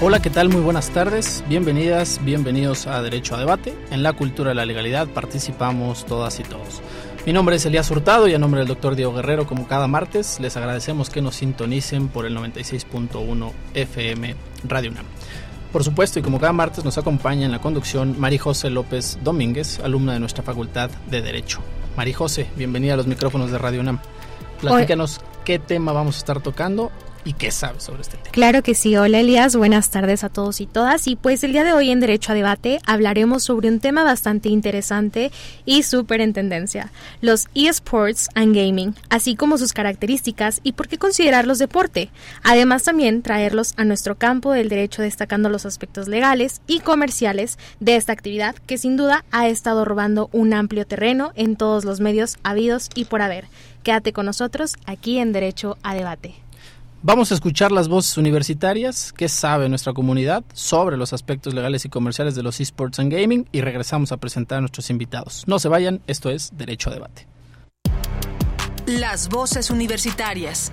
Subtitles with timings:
[0.00, 0.48] Hola, ¿qué tal?
[0.48, 1.42] Muy buenas tardes.
[1.48, 3.74] Bienvenidas, bienvenidos a Derecho a Debate.
[3.90, 6.80] En la cultura de la legalidad participamos todas y todos.
[7.26, 10.38] Mi nombre es Elías Hurtado y a nombre del doctor Diego Guerrero, como cada martes,
[10.38, 14.36] les agradecemos que nos sintonicen por el 96.1 FM
[14.68, 15.06] Radio UNAM.
[15.72, 19.80] Por supuesto, y como cada martes nos acompaña en la conducción María José López Domínguez,
[19.80, 21.58] alumna de nuestra Facultad de Derecho.
[21.96, 23.98] María José, bienvenida a los micrófonos de Radio UNAM.
[24.60, 26.92] Platícanos qué tema vamos a estar tocando
[27.28, 28.30] y qué sabes sobre este tema.
[28.30, 28.96] Claro que sí.
[28.96, 31.06] Hola Elías, buenas tardes a todos y todas.
[31.06, 34.48] Y pues el día de hoy en Derecho a Debate hablaremos sobre un tema bastante
[34.48, 35.30] interesante
[35.66, 36.90] y súper en tendencia,
[37.20, 42.10] los eSports and Gaming, así como sus características y por qué considerarlos deporte.
[42.44, 47.96] Además también traerlos a nuestro campo del derecho destacando los aspectos legales y comerciales de
[47.96, 52.38] esta actividad que sin duda ha estado robando un amplio terreno en todos los medios
[52.42, 53.48] habidos y por haber.
[53.82, 56.47] Quédate con nosotros aquí en Derecho a Debate.
[57.00, 61.88] Vamos a escuchar las voces universitarias, qué sabe nuestra comunidad sobre los aspectos legales y
[61.88, 65.44] comerciales de los esports and gaming y regresamos a presentar a nuestros invitados.
[65.46, 67.28] No se vayan, esto es Derecho a Debate.
[68.86, 70.72] Las voces universitarias.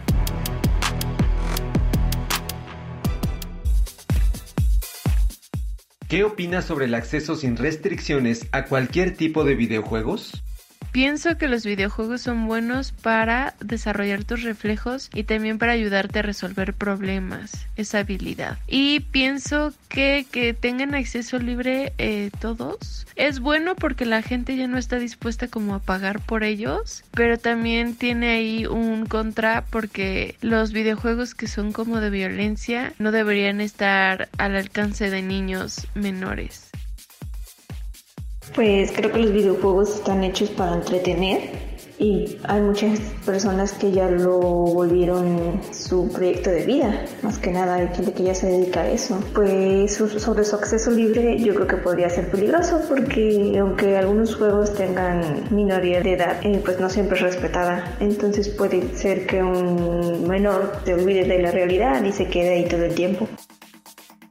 [6.08, 10.44] ¿Qué opinas sobre el acceso sin restricciones a cualquier tipo de videojuegos?
[10.95, 16.22] Pienso que los videojuegos son buenos para desarrollar tus reflejos y también para ayudarte a
[16.22, 18.58] resolver problemas, esa habilidad.
[18.66, 24.67] Y pienso que que tengan acceso libre eh, todos es bueno porque la gente ya
[24.67, 30.38] no está dispuesta como a pagar por ellos, pero también tiene ahí un contra porque
[30.42, 36.64] los videojuegos que son como de violencia no deberían estar al alcance de niños menores.
[38.54, 41.66] Pues creo que los videojuegos están hechos para entretener
[41.98, 47.05] y hay muchas personas que ya lo volvieron su proyecto de vida.
[47.22, 49.20] Más que nada hay gente que ya se dedica a eso.
[49.34, 54.73] Pues sobre su acceso libre yo creo que podría ser peligroso porque aunque algunos juegos
[54.73, 57.95] tengan minoría de edad, eh, pues no siempre es respetada.
[58.00, 62.66] Entonces puede ser que un menor se olvide de la realidad y se quede ahí
[62.66, 63.28] todo el tiempo.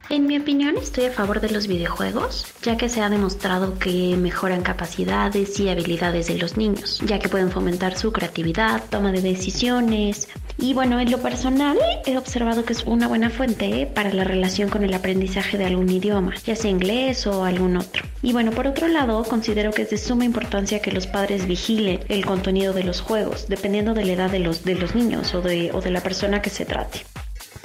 [0.07, 4.15] En mi opinión estoy a favor de los videojuegos, ya que se ha demostrado que
[4.15, 9.21] mejoran capacidades y habilidades de los niños, ya que pueden fomentar su creatividad, toma de
[9.21, 10.29] decisiones.
[10.59, 14.69] Y bueno, en lo personal he observado que es una buena fuente para la relación
[14.69, 18.03] con el aprendizaje de algún idioma, ya sea inglés o algún otro.
[18.21, 22.01] Y bueno, por otro lado, considero que es de suma importancia que los padres vigilen
[22.09, 25.41] el contenido de los juegos, dependiendo de la edad de los, de los niños o
[25.41, 27.01] de, o de la persona que se trate.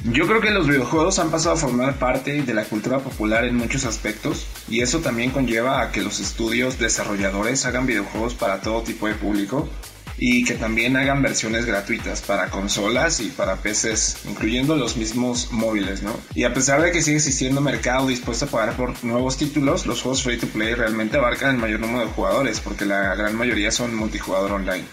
[0.05, 3.57] Yo creo que los videojuegos han pasado a formar parte de la cultura popular en
[3.57, 8.83] muchos aspectos y eso también conlleva a que los estudios desarrolladores hagan videojuegos para todo
[8.83, 9.69] tipo de público
[10.17, 16.03] y que también hagan versiones gratuitas para consolas y para PCs, incluyendo los mismos móviles,
[16.03, 16.19] ¿no?
[16.35, 20.01] Y a pesar de que sigue existiendo mercado dispuesto a pagar por nuevos títulos, los
[20.01, 23.71] juegos free to play realmente abarcan el mayor número de jugadores porque la gran mayoría
[23.71, 24.85] son multijugador online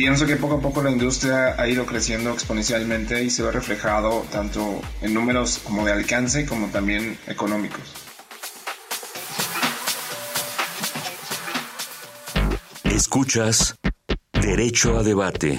[0.00, 4.24] pienso que poco a poco la industria ha ido creciendo exponencialmente y se ve reflejado
[4.32, 7.82] tanto en números como de alcance como también económicos.
[12.84, 13.74] Escuchas
[14.32, 15.58] Derecho a Debate.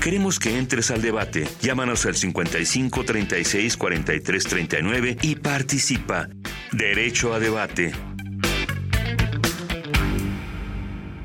[0.00, 1.46] Queremos que entres al debate.
[1.60, 6.26] Llámanos al 55 36 43 39 y participa.
[6.72, 7.92] Derecho a Debate.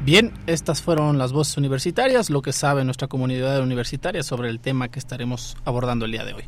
[0.10, 4.88] Bien, estas fueron las voces universitarias, lo que sabe nuestra comunidad universitaria sobre el tema
[4.88, 6.46] que estaremos abordando el día de hoy.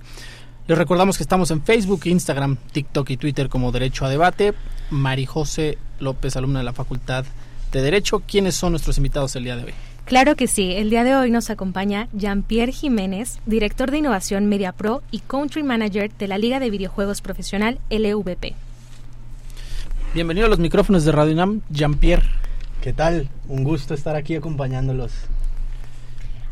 [0.65, 4.55] Les recordamos que estamos en Facebook, Instagram, TikTok y Twitter como Derecho a Debate.
[4.89, 7.23] Mari José López, alumna de la Facultad
[7.71, 8.23] de Derecho.
[8.27, 9.73] ¿Quiénes son nuestros invitados el día de hoy?
[10.05, 14.71] Claro que sí, el día de hoy nos acompaña Jean-Pierre Jiménez, director de innovación Media
[14.71, 18.55] Pro y Country Manager de la Liga de Videojuegos Profesional LVP.
[20.15, 22.40] Bienvenido a los micrófonos de Radio Nam, Jean-Pierre.
[22.81, 23.29] ¿Qué tal?
[23.47, 25.13] Un gusto estar aquí acompañándolos.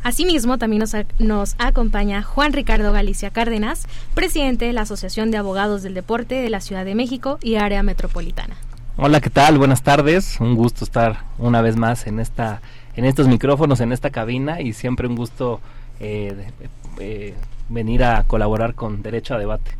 [0.04, 5.82] Asimismo, también nos, nos, acompaña Juan Ricardo Galicia Cárdenas, presidente de la Asociación de Abogados
[5.82, 8.56] del Deporte de la Ciudad de México y área metropolitana.
[8.96, 9.58] Hola, ¿qué tal?
[9.58, 10.40] Buenas tardes.
[10.40, 12.62] Un gusto estar una vez más en esta,
[12.96, 15.62] en estos micrófonos, en esta cabina y siempre un gusto
[16.00, 16.52] eh,
[17.00, 17.34] eh,
[17.70, 19.72] venir a colaborar con Derecho a Debate.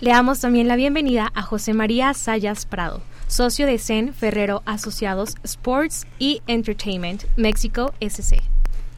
[0.00, 5.34] Le damos también la bienvenida a José María Sayas Prado, socio de CEN Ferrero Asociados
[5.42, 8.40] Sports y Entertainment México SC.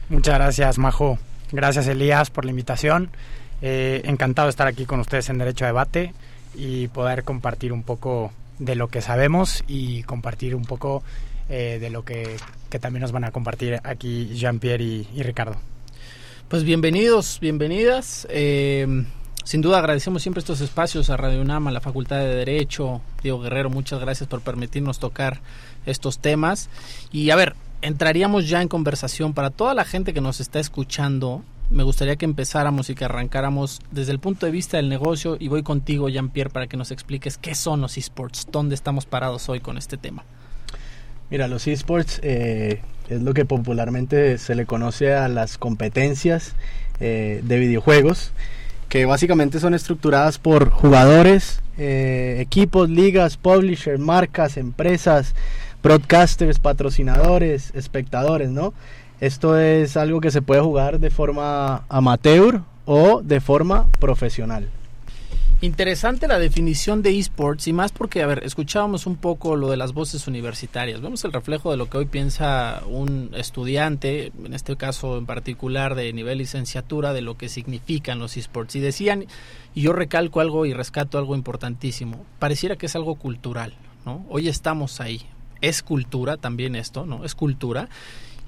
[0.09, 1.17] Muchas gracias, Majo.
[1.51, 3.09] Gracias, Elías, por la invitación.
[3.61, 6.13] Eh, encantado de estar aquí con ustedes en Derecho a Debate
[6.55, 11.03] y poder compartir un poco de lo que sabemos y compartir un poco
[11.49, 12.37] eh, de lo que,
[12.69, 15.55] que, también nos van a compartir aquí Jean-Pierre y, y, Ricardo.
[16.47, 18.27] Pues bienvenidos, bienvenidas.
[18.29, 19.05] Eh,
[19.43, 23.01] sin duda agradecemos siempre estos espacios a Radio UNAM, la Facultad de Derecho.
[23.23, 25.39] Diego Guerrero, muchas gracias por permitirnos tocar
[25.85, 26.69] estos temas.
[27.11, 31.43] Y a ver, entraríamos ya en conversación para toda la gente que nos está escuchando.
[31.71, 35.47] Me gustaría que empezáramos y que arrancáramos desde el punto de vista del negocio y
[35.47, 39.59] voy contigo, Jean-Pierre, para que nos expliques qué son los esports, dónde estamos parados hoy
[39.59, 40.23] con este tema.
[41.29, 46.55] Mira, los esports eh, es lo que popularmente se le conoce a las competencias
[46.99, 48.31] eh, de videojuegos
[48.89, 55.35] que básicamente son estructuradas por jugadores, eh, equipos, ligas, publishers, marcas, empresas,
[55.81, 58.73] broadcasters, patrocinadores, espectadores, ¿no?
[59.21, 64.67] Esto es algo que se puede jugar de forma amateur o de forma profesional.
[65.61, 69.75] Interesante la definición de esports y más porque, a ver, escuchábamos un poco lo de
[69.75, 71.01] las voces universitarias.
[71.01, 75.95] Vemos el reflejo de lo que hoy piensa un estudiante, en este caso en particular
[75.95, 78.77] de nivel licenciatura, de lo que significan los esports.
[78.77, 79.25] Y decían,
[79.75, 83.73] y yo recalco algo y rescato algo importantísimo, pareciera que es algo cultural,
[84.05, 84.25] ¿no?
[84.29, 85.25] Hoy estamos ahí.
[85.59, 87.25] Es cultura también esto, ¿no?
[87.25, 87.89] Es cultura.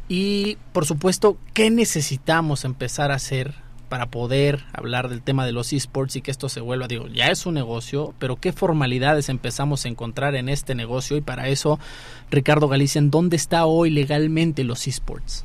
[0.07, 3.53] Y, por supuesto, ¿qué necesitamos empezar a hacer
[3.91, 7.27] para poder hablar del tema de los esports y que esto se vuelva, digo, ya
[7.27, 11.77] es un negocio, pero qué formalidades empezamos a encontrar en este negocio y para eso,
[12.29, 15.43] Ricardo Galicia, ¿en dónde está hoy legalmente los esports?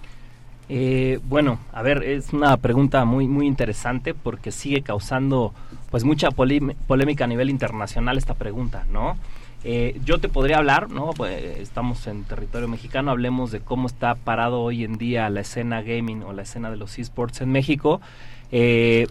[0.69, 5.53] Eh, bueno, a ver, es una pregunta muy muy interesante porque sigue causando
[5.91, 9.17] pues mucha polémica a nivel internacional esta pregunta, ¿no?
[9.69, 11.11] Eh, yo te podría hablar, ¿no?
[11.17, 15.83] Pues, estamos en territorio mexicano, hablemos de cómo está parado hoy en día la escena
[15.83, 18.01] gaming o la escena de los esports en México.
[18.53, 19.07] Eh,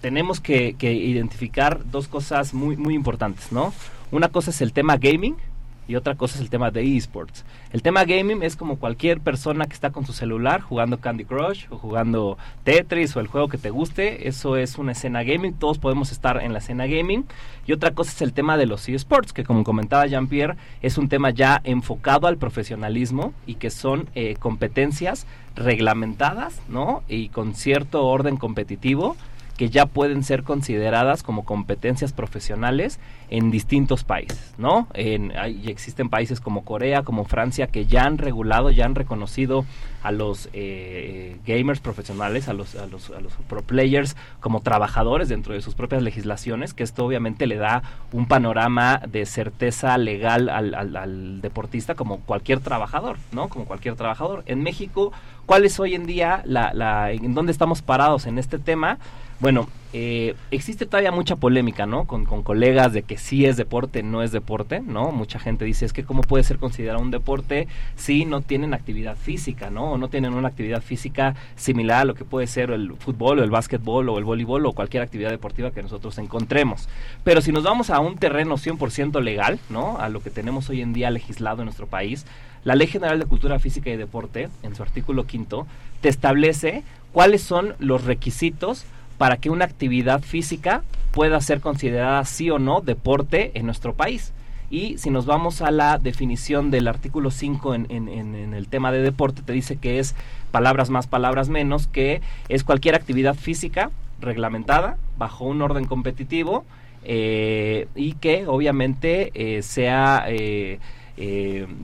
[0.00, 3.72] tenemos que, que, identificar dos cosas muy, muy importantes, ¿no?
[4.10, 5.36] Una cosa es el tema gaming
[5.86, 7.44] y otra cosa es el tema de esports.
[7.72, 11.66] El tema gaming es como cualquier persona que está con su celular jugando Candy Crush
[11.70, 14.28] o jugando Tetris o el juego que te guste.
[14.28, 15.54] Eso es una escena gaming.
[15.54, 17.26] Todos podemos estar en la escena gaming.
[17.66, 21.08] Y otra cosa es el tema de los esports, que como comentaba Jean-Pierre, es un
[21.08, 25.26] tema ya enfocado al profesionalismo y que son eh, competencias
[25.56, 27.02] reglamentadas, ¿no?
[27.08, 29.16] Y con cierto orden competitivo
[29.56, 32.98] que ya pueden ser consideradas como competencias profesionales
[33.30, 34.88] en distintos países, ¿no?
[34.94, 39.64] En, hay, existen países como Corea, como Francia, que ya han regulado, ya han reconocido
[40.02, 45.28] a los eh, gamers profesionales, a los, a, los, a los pro players como trabajadores
[45.28, 50.48] dentro de sus propias legislaciones, que esto obviamente le da un panorama de certeza legal
[50.48, 53.48] al, al, al deportista como cualquier trabajador, ¿no?
[53.48, 54.42] Como cualquier trabajador.
[54.46, 55.12] En México,
[55.46, 58.98] ¿cuál es hoy en día la, la en dónde estamos parados en este tema?
[59.40, 62.04] Bueno, eh, existe todavía mucha polémica, ¿no?
[62.06, 65.12] Con, con, colegas de que sí es deporte, no es deporte, ¿no?
[65.12, 69.16] Mucha gente dice, es que cómo puede ser considerado un deporte si no tienen actividad
[69.16, 69.92] física, ¿no?
[69.92, 73.44] O no tienen una actividad física similar a lo que puede ser el fútbol o
[73.44, 76.88] el básquetbol o el voleibol o cualquier actividad deportiva que nosotros encontremos.
[77.22, 79.98] Pero si nos vamos a un terreno 100% legal, ¿no?
[79.98, 82.26] A lo que tenemos hoy en día legislado en nuestro país,
[82.64, 85.66] la Ley General de Cultura Física y Deporte, en su artículo quinto,
[86.00, 88.86] te establece cuáles son los requisitos
[89.18, 94.32] para que una actividad física pueda ser considerada sí o no deporte en nuestro país.
[94.70, 98.90] Y si nos vamos a la definición del artículo 5 en, en, en, el tema
[98.90, 100.16] de deporte, te dice que es
[100.50, 103.90] palabras más, palabras menos, que es cualquier actividad física
[104.20, 106.64] reglamentada bajo un orden competitivo
[107.04, 110.78] eh, y que obviamente eh, sea eh,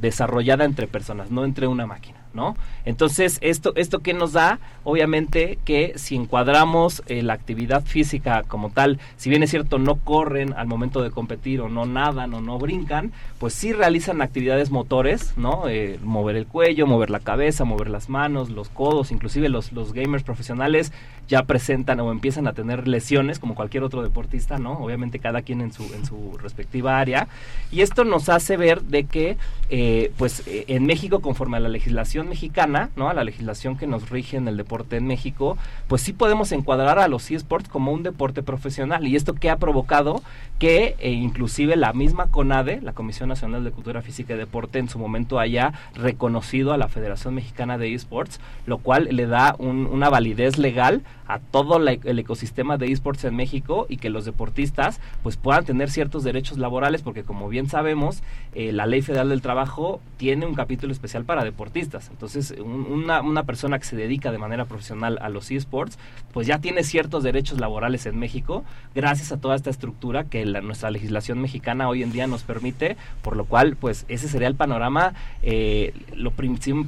[0.01, 2.21] desarrollada entre personas, no entre una máquina.
[2.33, 2.57] ¿no?
[2.85, 8.71] Entonces, esto, esto que nos da, obviamente, que si encuadramos eh, la actividad física como
[8.71, 12.41] tal, si bien es cierto, no corren al momento de competir o no nadan o
[12.41, 15.69] no brincan, pues sí realizan actividades motores, ¿no?
[15.69, 19.93] Eh, mover el cuello, mover la cabeza, mover las manos, los codos, inclusive los, los
[19.93, 20.93] gamers profesionales
[21.29, 24.73] ya presentan o empiezan a tener lesiones como cualquier otro deportista, ¿no?
[24.73, 27.29] Obviamente cada quien en su, en su respectiva área.
[27.71, 29.37] Y esto nos hace ver de que,
[29.69, 33.09] eh, pues, en México, conforme a la legislación mexicana, ¿no?
[33.09, 35.59] A la legislación que nos rige en el deporte en México,
[35.89, 39.07] pues sí podemos encuadrar a los eSports como un deporte profesional.
[39.07, 40.23] Y esto que ha provocado
[40.59, 44.89] que eh, inclusive la misma CONADE, la Comisión Nacional de Cultura Física y Deporte, en
[44.89, 50.11] su momento haya reconocido a la Federación Mexicana de eSports, lo cual le da una
[50.11, 55.37] validez legal a todo el ecosistema de esports en México y que los deportistas pues
[55.37, 58.23] puedan tener ciertos derechos laborales porque como bien sabemos
[58.55, 63.45] eh, la ley federal del trabajo tiene un capítulo especial para deportistas entonces una, una,
[63.45, 65.99] persona que se dedica de manera profesional a los esports
[66.33, 68.65] pues ya tiene ciertos derechos laborales en México
[68.95, 73.37] gracias a toda esta estructura que nuestra legislación mexicana hoy en día nos permite por
[73.37, 76.33] lo cual pues ese sería el panorama eh, lo,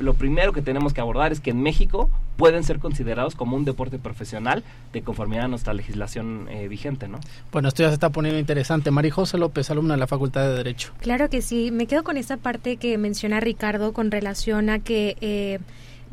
[0.00, 3.64] lo primero que tenemos que abordar es que en México pueden ser considerados como un
[3.64, 7.20] deporte profesional de conformidad a nuestra legislación eh, vigente, ¿no?
[7.52, 8.90] Bueno, esto ya se está poniendo interesante.
[8.90, 10.92] María José López, alumna de la Facultad de Derecho.
[11.00, 11.70] Claro que sí.
[11.70, 15.16] Me quedo con esa parte que menciona Ricardo con relación a que...
[15.20, 15.58] Eh,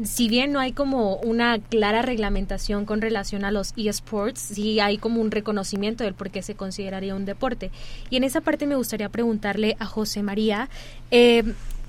[0.04, 4.98] si bien no hay como una clara reglamentación con relación a los eSports, sí hay
[4.98, 7.72] como un reconocimiento del por qué se consideraría un deporte.
[8.10, 10.70] Y en esa parte me gustaría preguntarle a José María,
[11.12, 11.44] eh,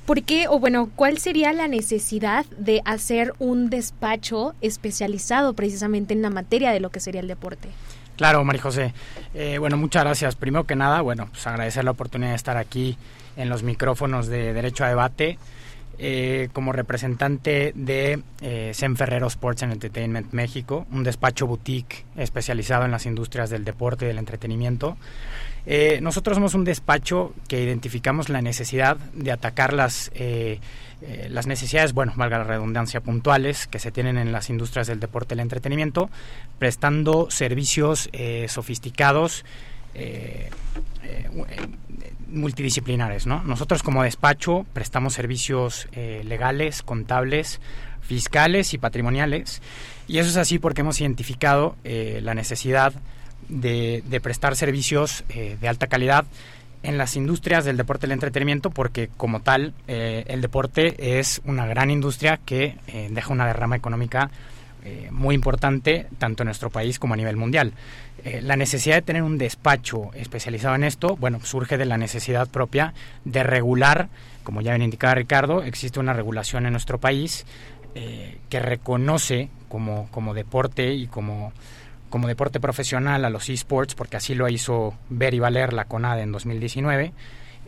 [0.07, 6.23] ¿Por qué, o bueno, cuál sería la necesidad de hacer un despacho especializado precisamente en
[6.23, 7.69] la materia de lo que sería el deporte?
[8.17, 8.93] Claro, María José.
[9.35, 10.35] Eh, bueno, muchas gracias.
[10.35, 12.97] Primero que nada, bueno, pues agradecer la oportunidad de estar aquí
[13.37, 15.39] en los micrófonos de Derecho a Debate.
[16.03, 22.91] Eh, como representante de eh, Ferrero Sports and Entertainment México, un despacho boutique especializado en
[22.91, 24.97] las industrias del deporte y del entretenimiento.
[25.67, 30.59] Eh, nosotros somos un despacho que identificamos la necesidad de atacar las, eh,
[31.29, 35.35] las necesidades, bueno, valga la redundancia, puntuales que se tienen en las industrias del deporte
[35.35, 36.09] y el entretenimiento,
[36.59, 38.09] prestando servicios
[38.49, 39.45] sofisticados
[42.33, 43.27] multidisciplinares.
[43.27, 43.43] ¿no?
[43.45, 47.61] Nosotros como despacho prestamos servicios legales, contables,
[48.01, 49.63] fiscales y patrimoniales.
[50.09, 52.95] Y eso es así porque hemos identificado la necesidad
[53.51, 56.25] de, prestar servicios eh, de alta calidad
[56.83, 61.43] en las industrias del deporte y el entretenimiento porque como tal eh, el deporte es
[61.45, 64.31] una gran industria que eh, deja una derrama económica
[65.11, 67.73] muy importante tanto en nuestro país como a nivel mundial.
[68.43, 72.95] la necesidad de tener un despacho especializado en esto, bueno, surge de la necesidad propia
[73.25, 74.09] de regular,
[74.43, 77.47] como ya bien indicaba Ricardo, existe una regulación en nuestro país
[77.95, 81.53] que reconoce como, como deporte y como
[82.11, 86.23] como deporte profesional a los esports, porque así lo hizo ver y valer la CONADE
[86.23, 87.13] en 2019.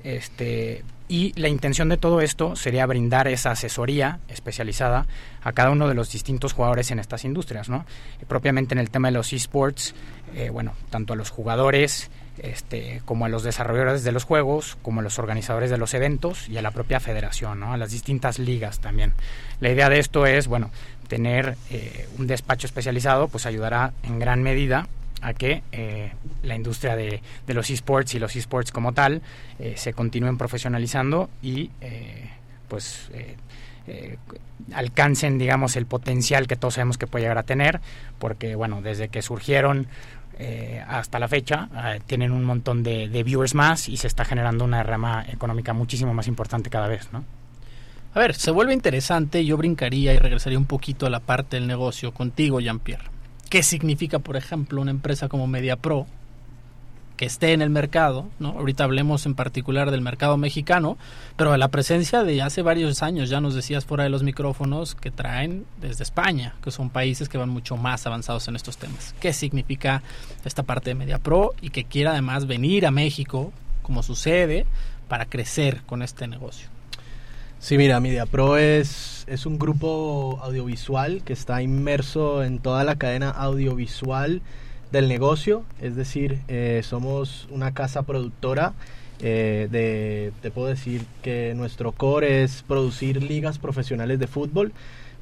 [0.05, 5.07] Este, y la intención de todo esto sería brindar esa asesoría especializada
[5.43, 7.85] a cada uno de los distintos jugadores en estas industrias, ¿no?
[8.29, 9.95] propiamente en el tema de los esports,
[10.35, 15.01] eh, bueno, tanto a los jugadores, este, como a los desarrolladores de los juegos, como
[15.01, 17.75] a los organizadores de los eventos y a la propia federación, ¿no?
[17.75, 19.13] a las distintas ligas también.
[19.61, 20.71] La idea de esto es, bueno,
[21.09, 24.89] tener eh, un despacho especializado pues ayudará en gran medida
[25.23, 26.13] a que eh,
[26.43, 29.23] la industria de, los esports y los esports como tal
[29.59, 31.71] eh, se continúen profesionalizando y
[32.69, 33.11] pues
[34.73, 37.81] alcancen digamos el potencial que todos sabemos que puede llegar a tener
[38.19, 39.89] porque bueno desde que surgieron
[40.89, 41.69] hasta la fecha
[42.07, 46.15] tienen un montón de, de viewers más y se está generando una rama económica muchísimo
[46.15, 47.25] más importante cada vez ¿no?
[48.15, 51.67] A ver, se vuelve interesante, yo brincaría y regresaría un poquito a la parte del
[51.67, 53.05] negocio contigo, Jean-Pierre.
[53.53, 56.07] ¿Qué significa, por ejemplo, una empresa como MediaPro
[57.19, 58.31] que esté en el mercado?
[58.39, 58.53] ¿no?
[58.53, 60.97] Ahorita hablemos en particular del mercado mexicano,
[61.37, 65.11] pero la presencia de hace varios años, ya nos decías fuera de los micrófonos, que
[65.11, 69.15] traen desde España, que son países que van mucho más avanzados en estos temas.
[69.21, 70.03] ¿Qué significa
[70.47, 74.65] esta parte de MediaPro y que quiera además venir a México, como sucede,
[75.09, 76.72] para crecer con este negocio?
[77.63, 83.31] Sí, mira, MediaPro es, es un grupo audiovisual que está inmerso en toda la cadena
[83.31, 84.43] audiovisual
[84.91, 88.73] del negocio, es decir, eh, somos una casa productora.
[89.21, 94.73] Eh, de, te puedo decir que nuestro core es producir ligas profesionales de fútbol,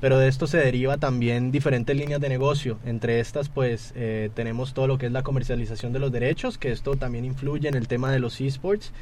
[0.01, 2.79] pero de esto se deriva también diferentes líneas de negocio.
[2.87, 6.73] Entre estas, pues eh, tenemos todo lo que es la comercialización de los derechos, que
[6.73, 8.93] esto también influye en el tema de los esports.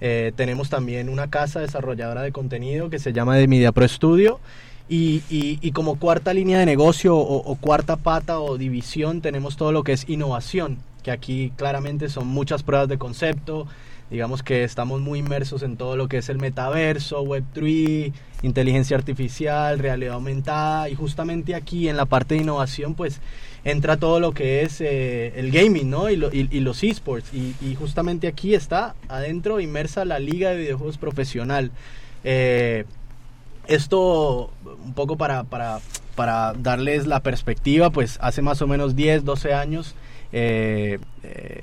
[0.00, 4.40] Eh, tenemos también una casa desarrolladora de contenido que se llama de Media Pro Studio
[4.88, 9.82] Y, y, como cuarta línea de negocio o, cuarta pata o división tenemos todo lo
[9.82, 13.66] que es innovación, que aquí claramente son muchas pruebas de concepto,
[14.10, 18.12] digamos que estamos muy inmersos en todo lo que es el metaverso, Web3,
[18.42, 23.20] inteligencia artificial, realidad aumentada y justamente aquí en la parte de innovación pues
[23.66, 26.08] entra todo lo que es eh, el gaming ¿no?
[26.08, 30.98] y, y, los esports y, y, justamente aquí está adentro inmersa la liga de videojuegos
[30.98, 31.72] profesional.
[32.22, 32.84] Eh,
[33.66, 34.52] esto,
[34.84, 35.80] un poco para, para,
[36.14, 39.96] para, darles la perspectiva, pues hace más o menos 10, 12 años
[40.32, 41.00] eh,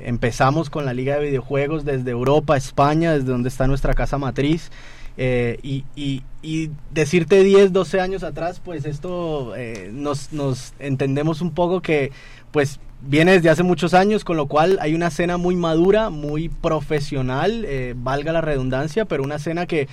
[0.01, 4.71] empezamos con la Liga de Videojuegos desde Europa, España, desde donde está nuestra casa matriz.
[5.17, 9.53] Eh, y, y, decirte 10, 12 años atrás, pues esto
[9.91, 12.11] nos, nos entendemos un poco que
[12.51, 16.49] pues viene desde hace muchos años, con lo cual hay una escena muy madura, muy
[16.49, 17.65] profesional,
[17.95, 19.87] valga la redundancia, pero una escena que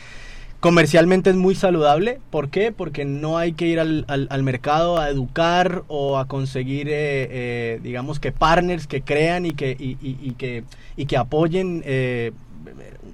[0.61, 2.21] comercialmente es muy saludable.
[2.31, 2.71] ¿Por qué?
[2.71, 6.93] Porque no hay que ir al, al, mercado a educar o a conseguir, eh,
[7.31, 10.65] eh, digamos que partners que crean y que, y, y, que,
[10.97, 12.33] y que apoyen eh,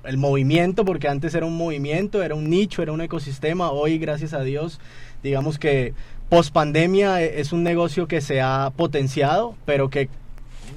[0.05, 3.71] el movimiento, porque antes era un movimiento, era un nicho, era un ecosistema.
[3.71, 4.81] Hoy, gracias a Dios,
[5.23, 5.95] digamos que
[6.29, 10.09] post pandemia es un negocio que se ha potenciado, pero que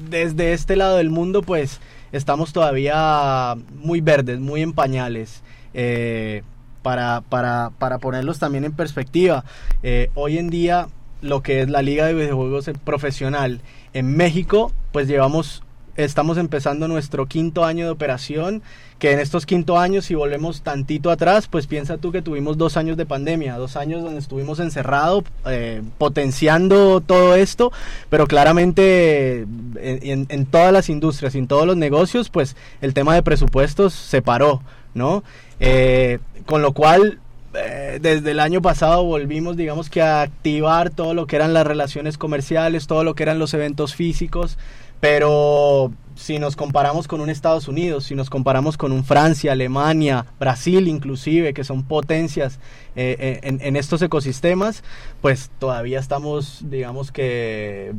[0.09, 1.79] desde este lado del mundo, pues
[2.11, 5.43] estamos todavía muy verdes, muy en pañales.
[5.73, 6.43] Eh,
[6.81, 9.43] para, para, para ponerlos también en perspectiva.
[9.83, 10.87] Eh, hoy en día
[11.21, 13.61] lo que es la liga de videojuegos profesional
[13.93, 15.63] en México, pues llevamos,
[15.95, 18.61] estamos empezando nuestro quinto año de operación,
[18.99, 22.75] que en estos quinto años, si volvemos tantito atrás, pues piensa tú que tuvimos dos
[22.75, 27.71] años de pandemia, dos años donde estuvimos encerrados, eh, potenciando todo esto,
[28.09, 29.41] pero claramente
[29.75, 34.21] en, en, todas las industrias, en todos los negocios, pues el tema de presupuestos se
[34.21, 34.61] paró,
[34.93, 35.23] ¿no?
[35.59, 37.19] Eh, con lo cual,
[37.53, 41.65] eh, desde el año pasado volvimos, digamos que a activar todo lo que eran las
[41.65, 44.57] relaciones comerciales, todo lo que eran los eventos físicos,
[44.99, 50.25] pero si nos comparamos con un Estados Unidos, si nos comparamos con un Francia, Alemania,
[50.37, 52.59] Brasil inclusive, que son potencias
[52.97, 54.83] eh, en, en, estos ecosistemas,
[55.21, 57.93] pues todavía estamos, digamos que,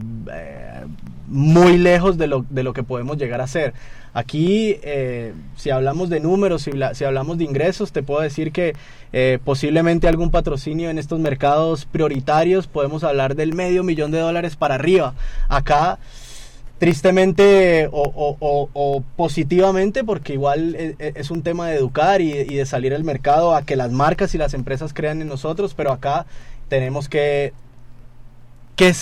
[1.28, 3.72] muy lejos de lo, de lo que podemos llegar a ser.
[4.12, 8.74] Aquí, eh, si hablamos de números, si, hablamos de ingresos, te puedo decir que
[9.12, 14.56] eh, posiblemente algún patrocinio en estos mercados prioritarios, podemos hablar del medio millón de dólares
[14.56, 15.14] para arriba.
[15.48, 16.00] Acá,
[16.80, 22.94] tristemente o, positivamente, porque igual e, e, es, un tema de educar y, de salir
[22.94, 26.24] al mercado a que las marcas y las empresas crean en nosotros, pero acá
[26.70, 27.52] tenemos que,
[28.76, 28.94] que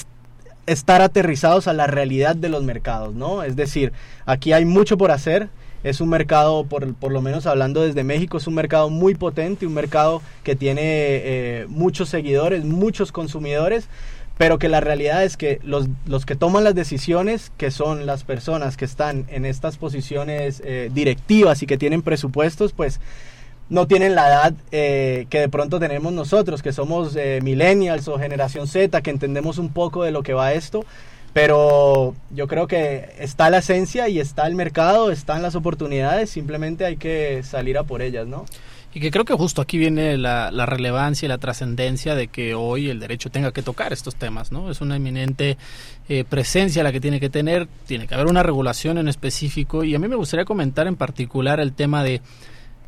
[0.66, 3.44] estar aterrizados a la realidad de los mercados, ¿no?
[3.44, 3.92] Es decir,
[4.26, 5.48] aquí hay mucho por hacer,
[5.84, 9.68] es un mercado, por, por, lo menos hablando desde México, es un mercado muy potente,
[9.68, 13.88] un mercado que tiene eh, muchos seguidores, muchos consumidores,
[14.38, 18.22] pero que la realidad es que los, los, que toman las decisiones, que son las
[18.22, 23.00] personas que están en estas posiciones eh, directivas y que tienen presupuestos, pues
[23.68, 28.16] no tienen la edad eh, que de pronto tenemos nosotros, que somos eh, millennials o
[28.16, 30.84] generación Z, que entendemos un poco de lo que va esto.
[31.32, 36.86] Pero yo creo que está la esencia y está el mercado, están las oportunidades, simplemente
[36.86, 38.46] hay que salir a por ellas, ¿no?
[38.94, 42.88] Y que creo que justo aquí viene la, relevancia y la trascendencia de que hoy
[42.88, 44.70] el derecho tenga que tocar estos temas, ¿no?
[44.70, 45.58] Es una eminente
[46.08, 49.94] eh, presencia la que tiene que tener, tiene que haber una regulación en específico y
[49.94, 52.22] a mí me gustaría comentar en particular el tema de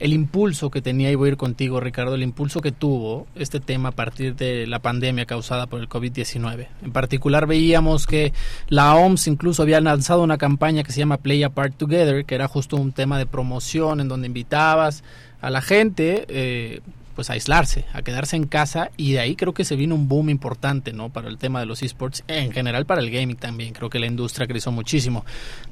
[0.01, 3.61] el impulso que tenía, y voy a ir contigo Ricardo, el impulso que tuvo este
[3.61, 6.69] tema a partir de la pandemia causada por el COVID-19.
[6.83, 8.33] En particular veíamos que
[8.69, 12.49] la OMS incluso había lanzado una campaña que se llama Play Apart Together, que era
[12.49, 15.05] justo un tema de promoción en donde invitabas
[15.41, 16.81] a la gente eh,
[17.15, 20.09] pues a aislarse, a quedarse en casa y de ahí creo que se vino un
[20.09, 21.11] boom importante, ¿no?
[21.11, 24.07] Para el tema de los esports, en general para el gaming también, creo que la
[24.07, 25.25] industria creció muchísimo.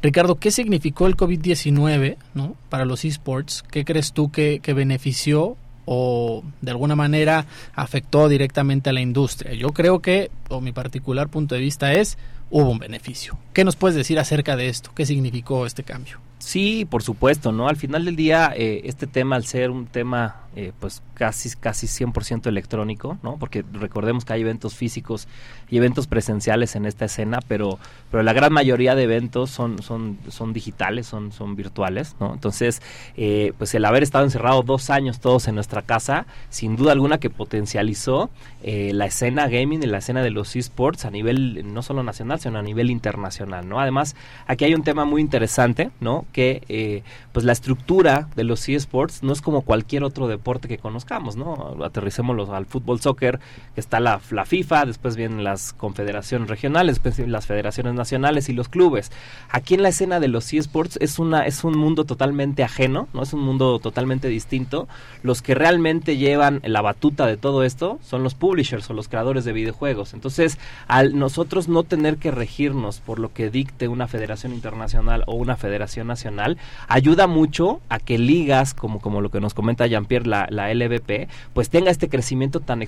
[0.03, 2.55] Ricardo, ¿qué significó el COVID-19, ¿no?
[2.69, 8.91] Para los esports, ¿qué crees tú que, que benefició o de alguna manera afectó directamente
[8.91, 9.55] a la industria?
[9.55, 12.19] Yo creo que, o mi particular punto de vista es,
[12.51, 13.39] hubo un beneficio.
[13.55, 14.91] ¿Qué nos puedes decir acerca de esto?
[14.95, 16.28] ¿Qué significó este cambio?
[16.49, 17.69] Sí, por supuesto, ¿no?
[17.69, 21.87] Al final del día, eh, este tema, al ser un tema, eh, pues casi, casi
[21.87, 23.37] 100% electrónico, ¿no?
[23.39, 25.29] Porque recordemos que hay eventos físicos
[25.71, 27.79] y eventos presenciales en esta escena, pero,
[28.11, 32.35] pero la gran mayoría de eventos son, son, son digitales, son, son virtuales, ¿no?
[32.35, 32.83] Entonces,
[33.17, 37.19] eh, pues el haber estado encerrado dos años todos en nuestra casa, sin duda alguna
[37.19, 38.31] que potencializó
[38.65, 42.41] la escena gaming y la escena de los esports a nivel no solo nacional, nacional,
[42.41, 43.79] sino a nivel internacional, ¿no?
[43.79, 44.17] Además,
[44.49, 46.27] aquí hay un tema muy interesante, ¿no?
[46.33, 50.79] Que eh, pues la estructura de los eSports no es como cualquier otro deporte que
[50.79, 51.77] conozcamos, ¿no?
[51.85, 53.39] Aterricémoslo al fútbol, soccer,
[53.75, 58.53] que está la, la FIFA, después vienen las confederaciones regionales, después las federaciones nacionales y
[58.55, 59.13] los clubes.
[59.51, 63.23] Aquí en la escena de los eSports es una es un mundo totalmente ajeno, ¿no?
[63.23, 64.89] Es un mundo totalmente distinto.
[65.23, 69.45] Los que realmente llevan la batuta de todo esto son los publishers o los creadores
[69.45, 70.15] de videojuegos.
[70.15, 75.35] Entonces, al nosotros no tener que regirnos por lo que dicte una federación internacional o
[75.35, 76.57] una federación nacional,
[76.87, 81.71] ayuda mucho a que ligas, como, como lo que nos comenta Jean-Pierre, la, LVP, pues
[81.71, 82.85] tenga este crecimiento tan,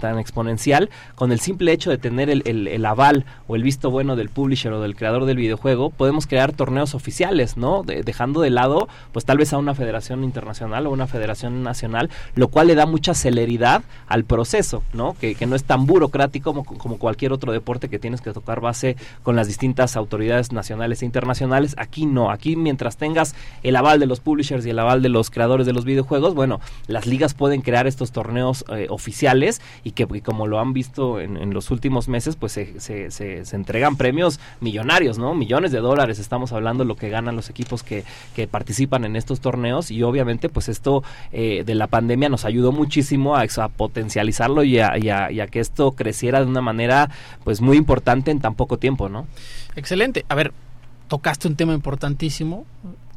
[0.00, 4.28] tan exponencial con el simple hecho de tener el, aval o el visto bueno del
[4.28, 7.82] publisher o del creador del videojuego, podemos crear torneos oficiales, ¿no?
[7.84, 12.48] dejando de lado, pues tal vez a una federación internacional o una federación nacional, lo
[12.48, 15.16] cual le da mucha celeridad al proceso, ¿no?
[15.20, 19.34] Que, no es tan burocrático como cualquier otro deporte que tienes que tocar base con
[19.34, 21.74] las distintas autoridades nacionales e internacionales.
[21.78, 25.30] Aquí no, aquí mientras tengas el aval de los publishers y el aval de los
[25.30, 30.06] creadores de los videojuegos, bueno, las ligas pueden crear estos torneos eh, oficiales y que,
[30.22, 35.18] como lo han visto en, los últimos meses, pues se, se, se, entregan premios millonarios,
[35.18, 35.34] ¿no?
[35.34, 39.16] Millones de dólares, estamos hablando de lo que ganan los equipos que, que participan en
[39.16, 43.68] estos torneos y obviamente pues esto eh, de la pandemia nos ayudó muchísimo a, a
[43.68, 47.10] potencializarlo y a, y, a, y a que esto creciera de una manera
[47.44, 49.26] pues muy importante en tan poco tiempo, ¿no?
[49.76, 50.24] Excelente.
[50.28, 50.52] A ver,
[51.08, 52.66] tocaste un tema importantísimo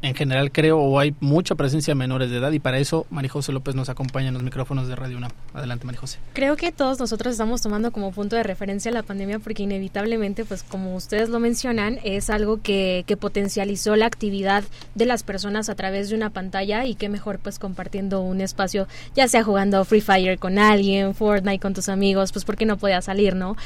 [0.02, 3.52] en general creo o hay mucha presencia de menores de edad y para eso Marijose
[3.52, 5.30] López nos acompaña en los micrófonos de Radio UNAM.
[5.54, 6.18] Adelante Marijose.
[6.32, 10.62] Creo que todos nosotros estamos tomando como punto de referencia la pandemia porque inevitablemente, pues
[10.62, 15.74] como ustedes lo mencionan, es algo que, que potencializó la actividad de las personas a
[15.74, 20.00] través de una pantalla y qué mejor pues compartiendo un espacio, ya sea jugando Free
[20.00, 23.56] Fire con alguien, Fortnite con tus amigos, pues porque no podía salir, ¿no?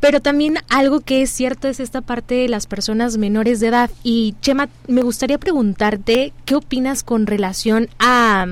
[0.00, 3.90] Pero también algo que es cierto es esta parte de las personas menores de edad.
[4.02, 8.46] Y Chema, me gustaría preguntarte qué opinas con relación a,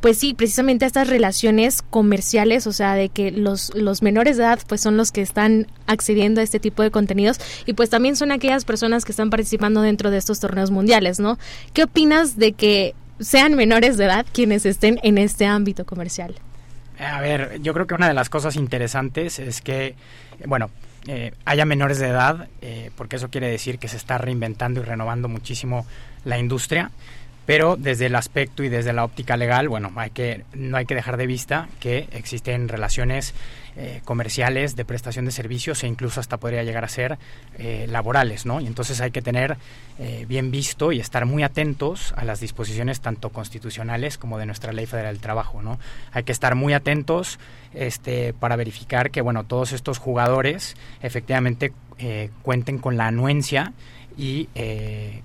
[0.00, 4.42] pues sí, precisamente a estas relaciones comerciales, o sea, de que los, los menores de
[4.42, 8.16] edad pues son los que están accediendo a este tipo de contenidos y pues también
[8.16, 11.38] son aquellas personas que están participando dentro de estos torneos mundiales, ¿no?
[11.72, 16.34] ¿Qué opinas de que sean menores de edad quienes estén en este ámbito comercial?
[16.98, 19.94] A ver, yo creo que una de las cosas interesantes es que,
[20.46, 20.70] bueno,
[21.06, 24.84] eh, haya menores de edad, eh, porque eso quiere decir que se está reinventando y
[24.84, 25.86] renovando muchísimo
[26.24, 26.90] la industria,
[27.46, 30.96] pero desde el aspecto y desde la óptica legal, bueno, hay que, no hay que
[30.96, 33.34] dejar de vista que existen relaciones
[33.78, 37.18] eh, comerciales de prestación de servicios e incluso hasta podría llegar a ser
[37.58, 38.58] eh, laborales, ¿no?
[38.60, 39.58] Y entonces hay que tener
[39.98, 44.72] eh, bien visto y estar muy atentos a las disposiciones tanto constitucionales como de nuestra
[44.72, 45.78] Ley Federal del Trabajo, ¿no?
[46.12, 47.38] Hay que estar muy atentos
[47.74, 51.72] este, para verificar que, bueno, todos estos jugadores efectivamente
[52.42, 53.72] cuenten con la anuencia
[54.16, 54.48] y,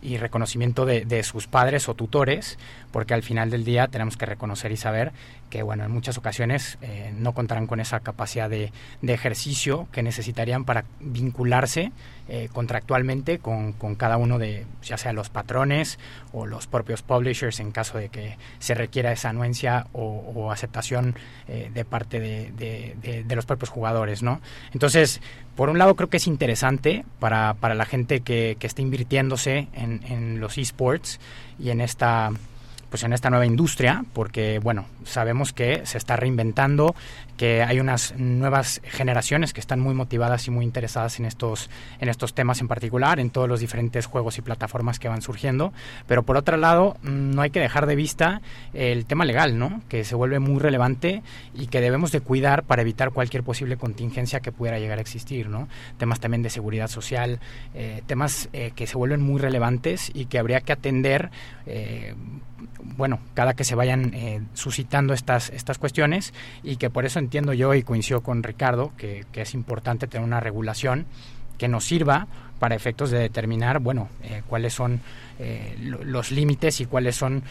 [0.01, 2.57] y reconocimiento de, de, sus padres o tutores,
[2.91, 5.11] porque al final del día tenemos que reconocer y saber
[5.49, 10.01] que bueno, en muchas ocasiones eh, no contarán con esa capacidad de, de, ejercicio que
[10.01, 11.91] necesitarían para vincularse
[12.29, 15.99] eh, contractualmente con, con, cada uno de, ya sea los patrones
[16.31, 21.15] o los propios publishers en caso de que se requiera esa anuencia o, aceptación
[21.47, 24.41] eh, de parte de, de, los propios jugadores, ¿no?
[24.73, 25.21] Entonces,
[25.55, 29.67] por un lado creo que es interesante para, para la gente que, que está invirtiéndose
[29.73, 31.19] en, en los esports
[31.59, 32.31] y en esta
[32.91, 36.93] pues en esta nueva industria, porque bueno, sabemos que se está reinventando,
[37.37, 42.09] que hay unas nuevas generaciones que están muy motivadas y muy interesadas en estos en
[42.09, 45.73] estos temas en particular, en todos los diferentes juegos y plataformas que van surgiendo,
[46.07, 48.41] pero por otro lado, mm, no hay que dejar de vista
[48.73, 49.81] el tema legal, ¿no?
[49.89, 54.39] Que se vuelve muy relevante y que debemos de cuidar para evitar cualquier posible contingencia
[54.39, 55.67] que pudiera llegar a existir, ¿no?
[55.97, 57.39] Temas también de seguridad social,
[57.73, 61.31] eh, temas eh, que se vuelven muy relevantes y que habría que atender
[61.65, 62.15] eh,
[62.97, 67.53] bueno, cada que se vayan eh, suscitando estas, estas cuestiones y que por eso entiendo
[67.53, 71.05] yo y coincido con Ricardo que, es importante tener una regulación
[71.57, 72.27] que nos sirva
[72.59, 75.01] para efectos de determinar, bueno, eh, cuáles son
[75.39, 77.41] eh, los límites y cuáles son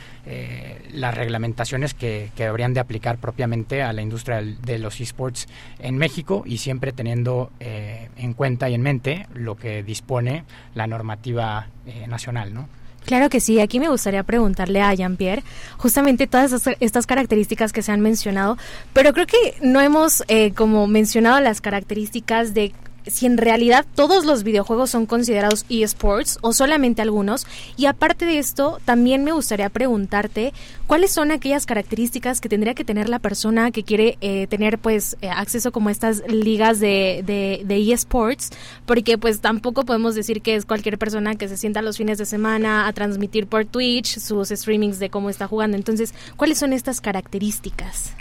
[0.92, 5.48] las reglamentaciones que, que, deberían de aplicar propiamente a la industria de los esports
[5.80, 11.66] en México y siempre teniendo en cuenta y en mente lo que dispone la normativa
[12.06, 12.68] nacional, ¿no?
[13.04, 15.42] Claro que sí, aquí me gustaría preguntarle a Jean-Pierre
[15.78, 18.56] justamente todas estas características que se han mencionado,
[18.92, 22.72] pero creo que no hemos eh, como mencionado las características de
[23.06, 27.46] si en realidad todos los videojuegos son considerados esports o solamente algunos.
[27.76, 30.52] Y aparte de esto, también me gustaría preguntarte
[30.86, 35.16] cuáles son aquellas características que tendría que tener la persona que quiere eh, tener pues
[35.20, 38.50] eh, acceso como a estas ligas de, de, esports,
[38.86, 42.26] porque pues tampoco podemos decir que es cualquier persona que se sienta los fines de
[42.26, 45.76] semana a transmitir por Twitch sus streamings de cómo está jugando.
[45.76, 48.14] Entonces, ¿cuáles son estas características?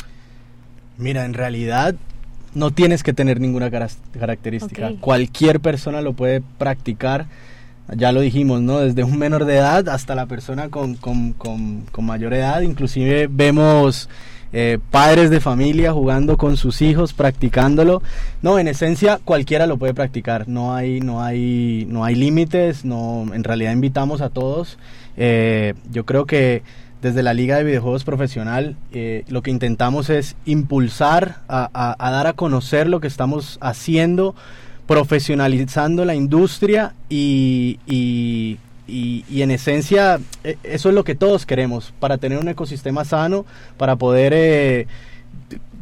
[0.98, 1.96] Mira, en realidad
[2.54, 4.92] no tienes que tener ninguna característica.
[5.00, 7.28] Cualquier persona lo puede practicar.
[7.96, 8.80] Ya lo dijimos, ¿no?
[8.80, 12.62] Desde un menor de edad hasta la persona con, con, con, mayor edad.
[12.62, 14.10] Inclusive vemos
[14.54, 18.04] eh, padres de familia jugando con sus hijos, practicándolo.
[18.44, 20.48] No, en esencia cualquiera lo puede practicar.
[20.48, 22.86] No hay, no hay, no hay límites.
[22.86, 24.78] No, en realidad invitamos a todos.
[25.18, 26.62] Eh, yo creo que
[27.02, 32.34] desde la Liga de Videojuegos Profesional, eh, lo que intentamos es impulsar, a, dar a
[32.34, 34.36] conocer lo que estamos haciendo,
[34.86, 37.80] profesionalizando la industria y,
[38.88, 43.46] en esencia e, eso es lo que todos queremos, para tener un ecosistema sano,
[43.78, 44.88] para poder, eh,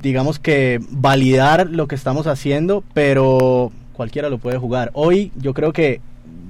[0.01, 4.91] digamos que, validar lo que estamos haciendo, pero cualquiera lo puede jugar.
[4.93, 5.99] Hoy yo creo que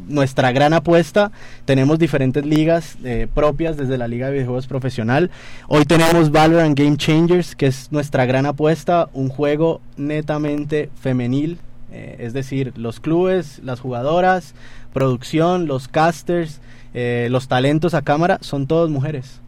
[0.07, 1.31] nuestra gran apuesta.
[1.65, 5.31] Tenemos diferentes ligas eh, propias desde la Liga de Videojuegos Profesional.
[5.67, 11.59] Hoy tenemos Valorant Game Changers, que es nuestra gran apuesta, un juego netamente femenil,
[11.91, 14.53] eh, es decir, los clubes, las jugadoras,
[14.93, 16.59] producción, los casters,
[16.93, 19.41] eh, los talentos a cámara, son todos mujeres.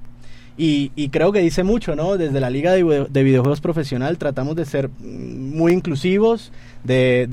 [0.61, 2.17] Y, creo que dice mucho, ¿no?
[2.17, 6.51] Desde la Liga de, Videojuegos Profesional tratamos de ser muy inclusivos,
[6.83, 7.27] de,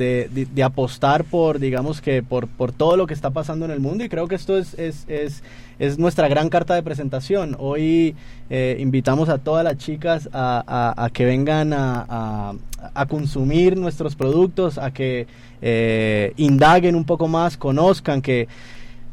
[0.54, 4.04] de, apostar por, digamos que, por, por todo lo que está pasando en el mundo
[4.04, 5.42] y creo que esto es, es, es,
[5.80, 7.56] es nuestra gran carta de presentación.
[7.58, 8.14] Hoy
[8.48, 12.54] eh, invitamos a todas las chicas a, a, que vengan a,
[12.94, 15.26] a, consumir nuestros productos, a que
[15.62, 18.46] eh, indaguen un poco más, conozcan que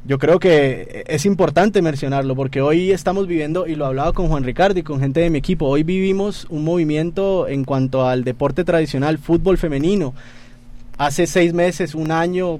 [0.05, 4.43] yo creo que es importante mencionarlo porque hoy estamos viviendo, y lo hablaba con Juan
[4.43, 8.65] Ricardo y con gente de mi equipo, hoy vivimos un movimiento en cuanto al deporte
[8.65, 10.13] tradicional, fútbol femenino.
[10.97, 12.59] Hace seis meses, un año,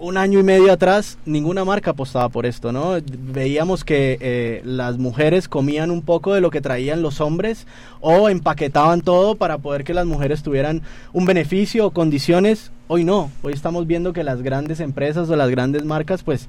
[0.00, 2.96] un año y medio atrás, ninguna marca apostaba por esto, ¿no?
[3.04, 7.66] Veíamos que eh, las mujeres comían un poco de lo que traían los hombres
[8.00, 10.82] o empaquetaban todo para poder que las mujeres tuvieran
[11.12, 15.50] un beneficio o condiciones Hoy no, hoy estamos viendo que las grandes empresas o las
[15.50, 16.48] grandes marcas pues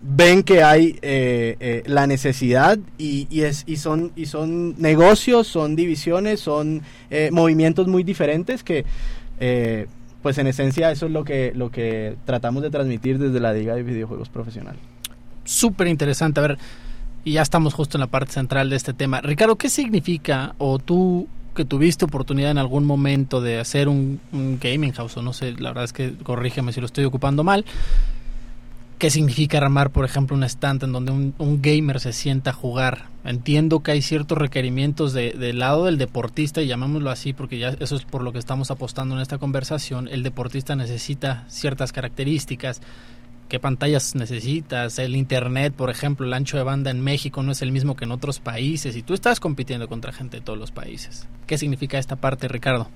[0.00, 3.26] ven que hay eh, eh, la necesidad y,
[3.76, 4.12] son,
[4.78, 6.82] negocios, son divisiones, son
[7.32, 8.84] movimientos muy diferentes que
[10.22, 13.74] pues en esencia eso es lo que, lo que tratamos de transmitir desde la Liga
[13.74, 14.76] de Videojuegos Profesional.
[15.44, 16.58] Súper interesante, a ver,
[17.24, 19.20] y ya estamos justo en la parte central de este tema.
[19.20, 24.92] Ricardo, ¿qué significa o tú que tuviste oportunidad en algún momento de hacer un, gaming
[24.92, 27.64] house, o no sé, la verdad es que corrígeme si lo estoy ocupando mal.
[29.02, 33.06] ¿Qué significa armar, por ejemplo, un stand en donde un, gamer se sienta a jugar?
[33.24, 37.70] Entiendo que hay ciertos requerimientos de, del lado del deportista, y llamémoslo así, porque ya
[37.80, 40.06] eso es por lo que estamos apostando en esta conversación.
[40.06, 42.80] El deportista necesita ciertas características
[43.48, 47.60] qué pantallas necesitas, el internet, por ejemplo, el ancho de banda en México no es
[47.60, 50.70] el mismo que en otros países y tú estás compitiendo contra gente de todos los
[50.70, 51.26] países.
[51.48, 52.88] ¿Qué significa esta parte, Ricardo?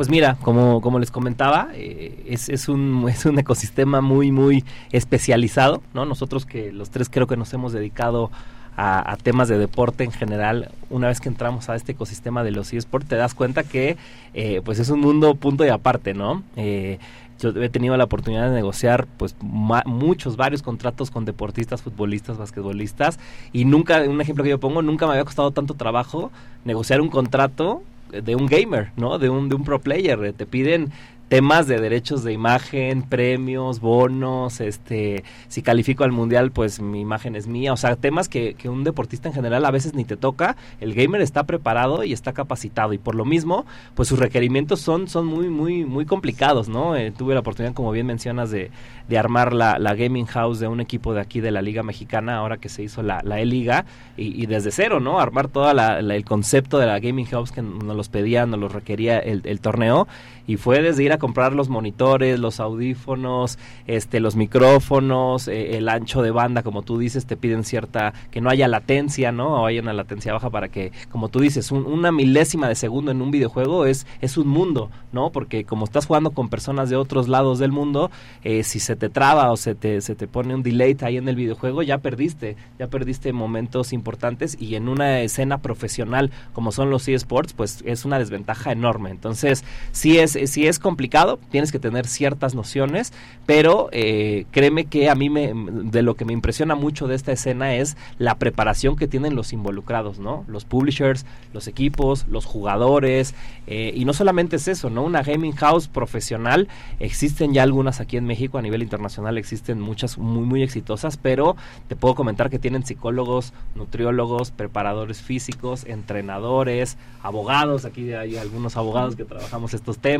[0.00, 4.64] Pues mira, como, como les comentaba, eh, es, es, un, es un ecosistema muy, muy
[4.92, 6.06] especializado, ¿no?
[6.06, 8.30] Nosotros que los tres creo que nos hemos dedicado
[8.78, 12.72] a, temas de deporte en general, una vez que entramos a este ecosistema de los
[12.72, 13.98] eSports, te das cuenta que
[14.32, 16.44] eh, pues es un mundo punto y aparte, ¿no?
[16.56, 16.98] Eh,
[17.38, 23.18] yo he tenido la oportunidad de negociar pues muchos, varios contratos con deportistas, futbolistas, basquetbolistas
[23.52, 26.30] y nunca, un ejemplo que yo pongo, nunca me había costado tanto trabajo
[26.64, 29.18] negociar un contrato de un gamer, ¿no?
[29.18, 30.32] De un, de un pro player.
[30.32, 30.92] Te piden
[31.30, 37.36] temas de derechos de imagen, premios, bonos, este, si califico al mundial, pues mi imagen
[37.36, 40.16] es mía, o sea, temas que, que, un deportista en general a veces ni te
[40.16, 42.92] toca, el gamer está preparado y está capacitado.
[42.94, 43.64] Y por lo mismo,
[43.94, 46.96] pues sus requerimientos son, son muy, muy, muy complicados, ¿no?
[46.96, 48.72] Eh, tuve la oportunidad, como bien mencionas, de,
[49.08, 52.38] de armar la, la, gaming house de un equipo de aquí de la Liga Mexicana,
[52.38, 53.84] ahora que se hizo la, la E-Liga,
[54.16, 55.20] y, desde cero, ¿no?
[55.20, 59.20] Armar todo el concepto de la gaming house que nos los pedía, nos lo requería
[59.20, 60.08] el torneo,
[60.46, 65.88] y fue desde ir a comprar los monitores, los audífonos, este, los micrófonos, eh, el
[65.88, 69.62] ancho de banda, como tú dices, te piden cierta, que no haya latencia, ¿no?
[69.62, 73.22] O haya una latencia baja para que, como tú dices, una milésima de segundo en
[73.22, 75.30] un videojuego es, es un mundo, ¿no?
[75.30, 78.10] Porque como estás jugando con personas de otros lados del mundo,
[78.44, 81.28] eh, si se te traba o se te, se te pone un delay ahí en
[81.28, 86.90] el videojuego, ya perdiste, ya perdiste momentos importantes y en una escena profesional como son
[86.90, 89.10] los eSports, pues es una desventaja enorme.
[89.10, 93.14] Entonces, sí es, sí es complicado complicado, tienes que tener ciertas nociones,
[93.46, 97.32] pero eh, créeme que a mí me, de lo que me impresiona mucho de esta
[97.32, 100.44] escena es la preparación que tienen los involucrados, ¿no?
[100.46, 103.34] Los publishers, los equipos, los jugadores,
[103.66, 105.02] eh, y no solamente es eso, ¿no?
[105.02, 110.18] Una gaming house profesional, existen ya algunas aquí en México, a nivel internacional existen muchas
[110.18, 111.56] muy, muy exitosas, pero
[111.88, 119.16] te puedo comentar que tienen psicólogos, nutriólogos, preparadores físicos, entrenadores, abogados, aquí hay algunos abogados
[119.16, 120.10] que trabajamos estos temas,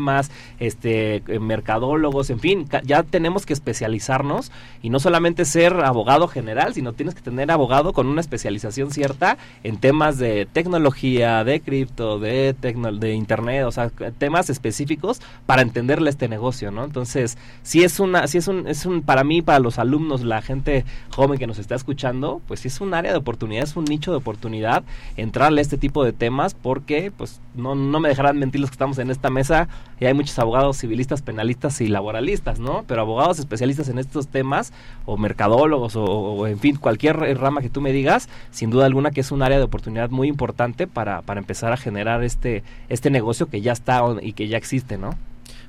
[0.59, 6.73] este, eh, mercadólogos, en fin, ya tenemos que especializarnos y no solamente ser abogado general,
[6.73, 12.19] sino tienes que tener abogado con una especialización cierta en temas de tecnología, de cripto,
[12.19, 16.83] de, de internet, o sea, temas específicos para entenderle este negocio, ¿no?
[16.83, 20.41] Entonces, si es una, si es un, es un, para mí, para los alumnos, la
[20.41, 24.11] gente joven que nos está escuchando, pues es un área de oportunidad, es un nicho
[24.11, 24.83] de oportunidad
[25.17, 28.75] entrarle a este tipo de temas porque, pues, no, no me dejarán mentir los que
[28.75, 29.67] estamos en esta mesa
[30.01, 32.83] y hay muchos abogados civilistas, penalistas y laboralistas, ¿no?
[32.87, 34.73] Pero abogados especialistas en estos temas
[35.05, 39.21] o mercadólogos o, en fin, cualquier rama que tú me digas, sin duda alguna que
[39.21, 43.45] es un área de oportunidad muy importante para, para empezar a generar este, este negocio
[43.45, 45.11] que ya está y que ya existe, ¿no?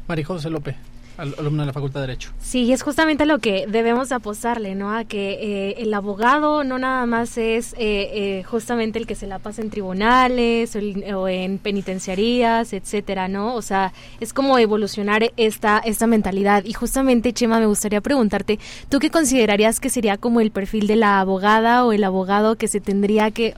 [0.09, 0.77] María José López
[1.17, 2.31] alumno de la Facultad de Derecho.
[2.41, 4.95] Sí, es justamente lo que debemos apostarle, ¿no?
[4.95, 7.79] A que eh, el abogado no nada más es eh,
[8.39, 10.77] eh, justamente el que se la pasa en tribunales
[11.15, 13.55] o, en penitenciarías, etcétera, ¿no?
[13.55, 16.65] O sea, es como evolucionar esta, esta mentalidad.
[16.65, 20.97] Y justamente, Chema, me gustaría preguntarte, ¿tú qué considerarías que sería como el perfil de
[20.97, 23.55] la abogada o el abogado que se tendría que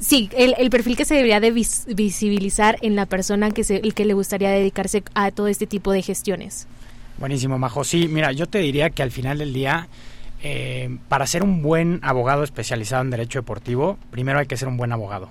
[0.00, 4.06] Sí, el, perfil que se debería de visibilizar en la persona que, se, el que
[4.06, 6.66] le gustaría dedicarse a todo este tipo de gestiones.
[7.20, 7.84] Buenísimo, Majo.
[7.84, 9.88] Sí, mira, yo te diría que al final del día,
[10.42, 14.78] eh, para ser un buen abogado especializado en derecho deportivo, primero hay que ser un
[14.78, 15.28] buen abogado.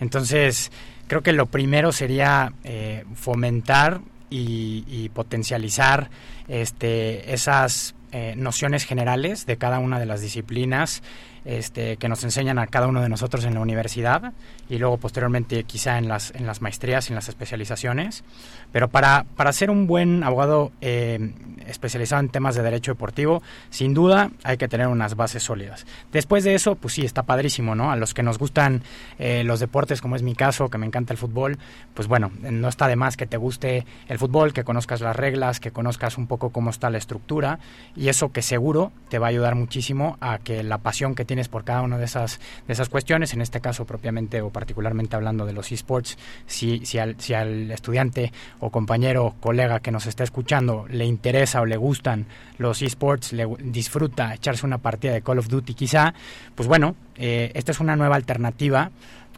[0.00, 0.72] Entonces,
[1.08, 6.08] creo que lo primero sería eh, fomentar y, potencializar
[6.48, 11.02] este, esas eh, nociones generales de cada una de las disciplinas
[11.44, 14.32] este, que nos enseñan a cada uno de nosotros en la universidad
[14.68, 18.24] y luego posteriormente quizá en las, en las maestrías en las especializaciones.
[18.72, 21.32] Pero para, para ser un buen abogado eh,
[21.66, 25.86] especializado en temas de derecho deportivo, sin duda hay que tener unas bases sólidas.
[26.12, 27.90] Después de eso, pues sí, está padrísimo, ¿no?
[27.90, 28.82] A los que nos gustan
[29.18, 31.58] eh, los deportes, como es mi caso, que me encanta el fútbol,
[31.94, 35.60] pues bueno, no está de más que te guste el fútbol, que conozcas las reglas,
[35.60, 37.58] que conozcas un poco cómo está la estructura
[37.96, 41.46] y eso que seguro te va a ayudar muchísimo a que la pasión que tienes
[41.46, 45.46] por cada una de esas, de esas cuestiones, en este caso propiamente o particularmente hablando
[45.46, 50.06] de los esports, si, si, al, si al estudiante o compañero o colega que nos
[50.06, 52.26] está escuchando le interesa o le gustan
[52.58, 56.14] los esports, le disfruta echarse una partida de Call of Duty quizá,
[56.56, 58.90] pues bueno, eh, esta es una nueva alternativa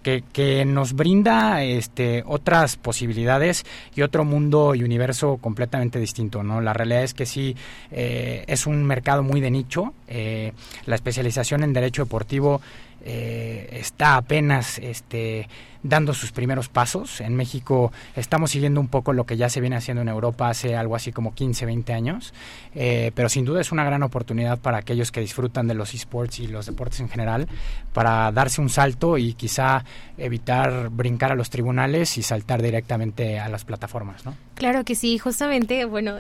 [0.02, 6.42] que, que, nos brinda este, otras posibilidades y otro mundo y universo completamente distinto.
[6.42, 6.60] ¿no?
[6.60, 7.56] La realidad es que sí,
[7.90, 9.94] eh, es un mercado muy de nicho.
[10.08, 10.52] Eh,
[10.86, 12.60] la especialización en derecho deportivo
[13.04, 15.48] eh, está apenas este,
[15.82, 17.20] dando sus primeros pasos.
[17.20, 20.76] En México estamos siguiendo un poco lo que ya se viene haciendo en Europa hace
[20.76, 22.32] algo así como 15, 20 años,
[22.74, 26.38] eh, pero sin duda es una gran oportunidad para aquellos que disfrutan de los esports
[26.38, 27.48] y los deportes en general,
[27.92, 29.84] para darse un salto y quizá
[30.16, 34.34] evitar brincar a los tribunales y saltar directamente a las plataformas, ¿no?
[34.62, 36.18] Claro que sí, justamente, bueno,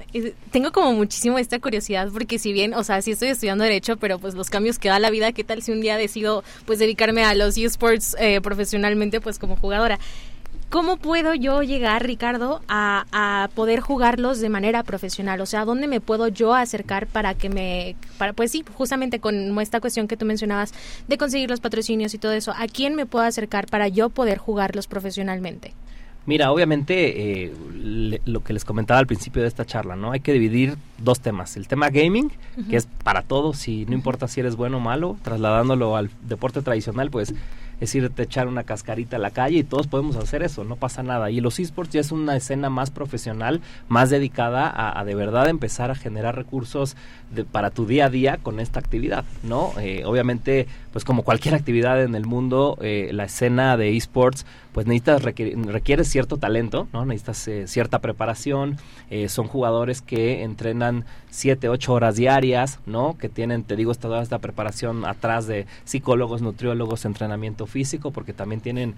[0.50, 4.18] tengo como muchísimo esta curiosidad porque si bien, o sea, sí estoy estudiando derecho, pero
[4.18, 7.22] pues los cambios que da la vida, ¿qué tal si un día decido pues dedicarme
[7.22, 10.00] a los esports eh, profesionalmente pues como jugadora?
[10.70, 15.40] ¿Cómo puedo yo llegar, Ricardo, a, a, poder jugarlos de manera profesional?
[15.40, 19.56] O sea, ¿dónde me puedo yo acercar para que me, para, pues sí, justamente con
[19.60, 20.74] esta cuestión que tú mencionabas
[21.06, 24.38] de conseguir los patrocinios y todo eso, ¿a quién me puedo acercar para yo poder
[24.38, 25.74] jugarlos profesionalmente?
[26.24, 27.52] Mira, obviamente eh,
[28.24, 30.12] lo que les comentaba al principio de esta charla, ¿no?
[30.12, 31.56] Hay que dividir dos temas.
[31.56, 32.30] El tema gaming,
[32.70, 36.62] que es para todos, y no importa si eres bueno o malo, trasladándolo al deporte
[36.62, 37.34] tradicional, pues
[37.82, 40.76] es irte a echar una cascarita a la calle y todos podemos hacer eso, no
[40.76, 41.32] pasa nada.
[41.32, 45.90] Y los esports ya es una escena más profesional, más dedicada a, de verdad empezar
[45.90, 46.96] a generar recursos
[47.50, 49.72] para tu día a día con esta actividad, ¿no?
[49.80, 54.86] Eh, obviamente, pues como cualquier actividad en el mundo, eh, la escena de esports pues
[54.86, 57.04] necesitas requiere, cierto talento, ¿no?
[57.04, 58.78] Necesitas eh, cierta preparación,
[59.10, 63.18] eh, son jugadores que entrenan 7, 8 horas diarias, ¿no?
[63.18, 68.62] Que tienen, te digo, toda esta preparación atrás de psicólogos, nutriólogos, entrenamiento físico, porque también
[68.62, 68.94] tienen,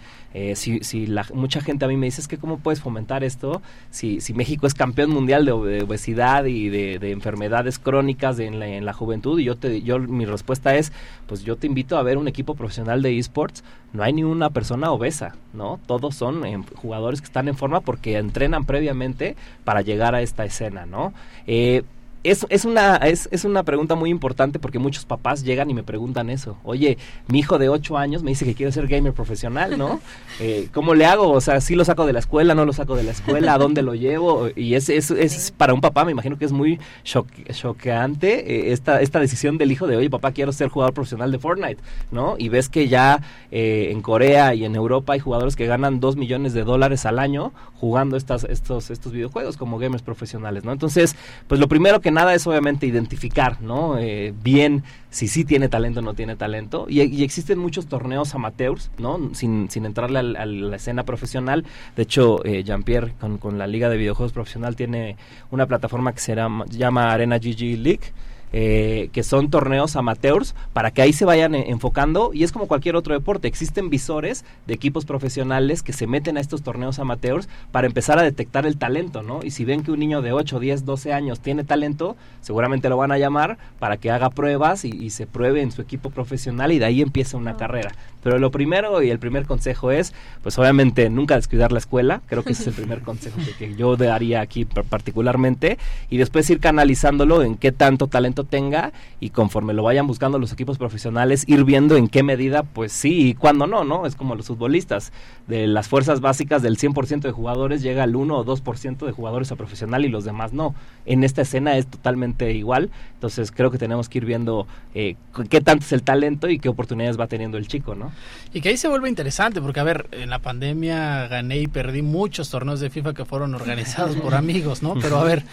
[0.54, 3.61] si, si la, mucha gente a mí me dice, es que cómo puedes fomentar esto
[3.90, 8.85] si, si México es campeón mundial de, obesidad y de, enfermedades crónicas en, la, en
[8.85, 10.92] la juventud, y yo, te, yo mi respuesta es,
[11.26, 14.50] pues yo te invito a ver un equipo profesional de esports, no hay ni una
[14.50, 15.78] persona obesa, ¿no?
[15.86, 20.44] Todos son em, jugadores que están en forma porque entrenan previamente para llegar a esta
[20.44, 21.12] escena, ¿no?
[21.46, 21.82] Eh,
[22.24, 25.83] es, es, una, es, es, una pregunta muy importante porque muchos papás llegan y me
[25.83, 26.56] preguntan eso.
[26.64, 26.96] Oye,
[27.29, 30.00] mi hijo de 8 años me dice que quiere ser gamer profesional, ¿no?
[30.40, 31.31] Eh, ¿Cómo le hago?
[31.31, 33.58] O sea, si lo saco de la escuela, no lo saco de la escuela, ¿a
[33.58, 34.48] dónde lo llevo?
[34.56, 39.00] Y es, es, es para un papá, me imagino que es muy choqueante eh, esta,
[39.00, 42.35] esta decisión del hijo de, oye, papá, quiero ser jugador profesional de Fortnite, ¿no?
[42.37, 43.22] Y ves que ya
[43.52, 47.20] eh, en Corea y en Europa hay jugadores que ganan 2 millones de dólares al
[47.20, 50.72] año jugando estas, estos, estos videojuegos como gamers profesionales, ¿no?
[50.72, 51.14] Entonces,
[51.46, 53.98] pues lo primero que nada es obviamente identificar, ¿no?
[53.98, 56.87] Eh, bien si sí tiene talento o no tiene talento.
[56.88, 59.35] Y, existen muchos torneos amateurs, ¿no?
[59.35, 61.65] Sin, sin entrarle a la escena profesional.
[61.96, 65.17] De hecho, eh, Jean-Pierre con, con, la Liga de Videojuegos Profesional tiene
[65.50, 68.12] una plataforma que se llama Arena GG League
[68.57, 72.31] eh, que son torneos amateurs, para que ahí se vayan eh, enfocando.
[72.33, 76.40] Y es como cualquier otro deporte, existen visores de equipos profesionales que se meten a
[76.40, 79.40] estos torneos amateurs para empezar a detectar el talento, ¿no?
[79.42, 82.96] Y si ven que un niño de 8, 10, 12 años tiene talento, seguramente lo
[82.96, 86.79] van a llamar para que haga pruebas y, se pruebe en su equipo profesional y
[86.79, 87.90] de ahí empieza una carrera.
[88.25, 90.12] Pero lo primero y el primer consejo es,
[90.42, 93.77] pues obviamente nunca descuidar la escuela, creo que ese es el primer consejo que, que
[93.77, 95.79] yo daría aquí particularmente,
[96.10, 100.52] y después ir canalizándolo en qué tanto talento tenga y conforme lo vayan buscando los
[100.52, 104.06] equipos profesionales, ir viendo en qué medida, pues sí y cuándo no, ¿no?
[104.06, 105.12] Es como los futbolistas.
[105.46, 109.52] De las fuerzas básicas del 100% de jugadores llega al 1 o 2% de jugadores
[109.52, 110.75] a profesional y los demás no.
[111.04, 115.16] En esta escena es totalmente igual, entonces creo que tenemos que ir viendo eh,
[115.50, 118.12] qué tanto es el talento y qué oportunidades va teniendo el chico, ¿no?
[118.52, 122.02] Y que ahí se vuelve interesante, porque a ver, en la pandemia gané y perdí
[122.02, 124.94] muchos torneos de FIFA que fueron organizados por amigos, ¿no?
[124.94, 125.44] Pero a ver,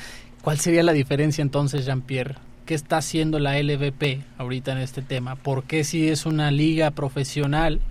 [0.41, 2.35] ¿cuál sería la diferencia entonces, Jean-Pierre,
[2.65, 6.91] qué está haciendo la LVP ahorita en este tema, por qué si es una liga
[6.91, 7.81] profesional,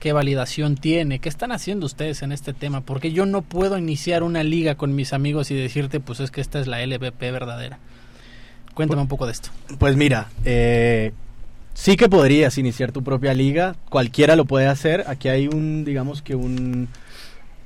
[0.00, 4.22] qué validación tiene, qué están haciendo ustedes en este tema, porque yo no puedo iniciar
[4.22, 7.78] una liga con mis amigos y decirte, pues es que esta es la LVP verdadera.
[8.74, 9.48] Cuéntame un poco de esto.
[9.78, 11.12] Pues mira, eh,
[11.76, 16.22] sí que podrías iniciar tu propia liga, cualquiera lo puede hacer, aquí hay un, digamos
[16.22, 16.88] que un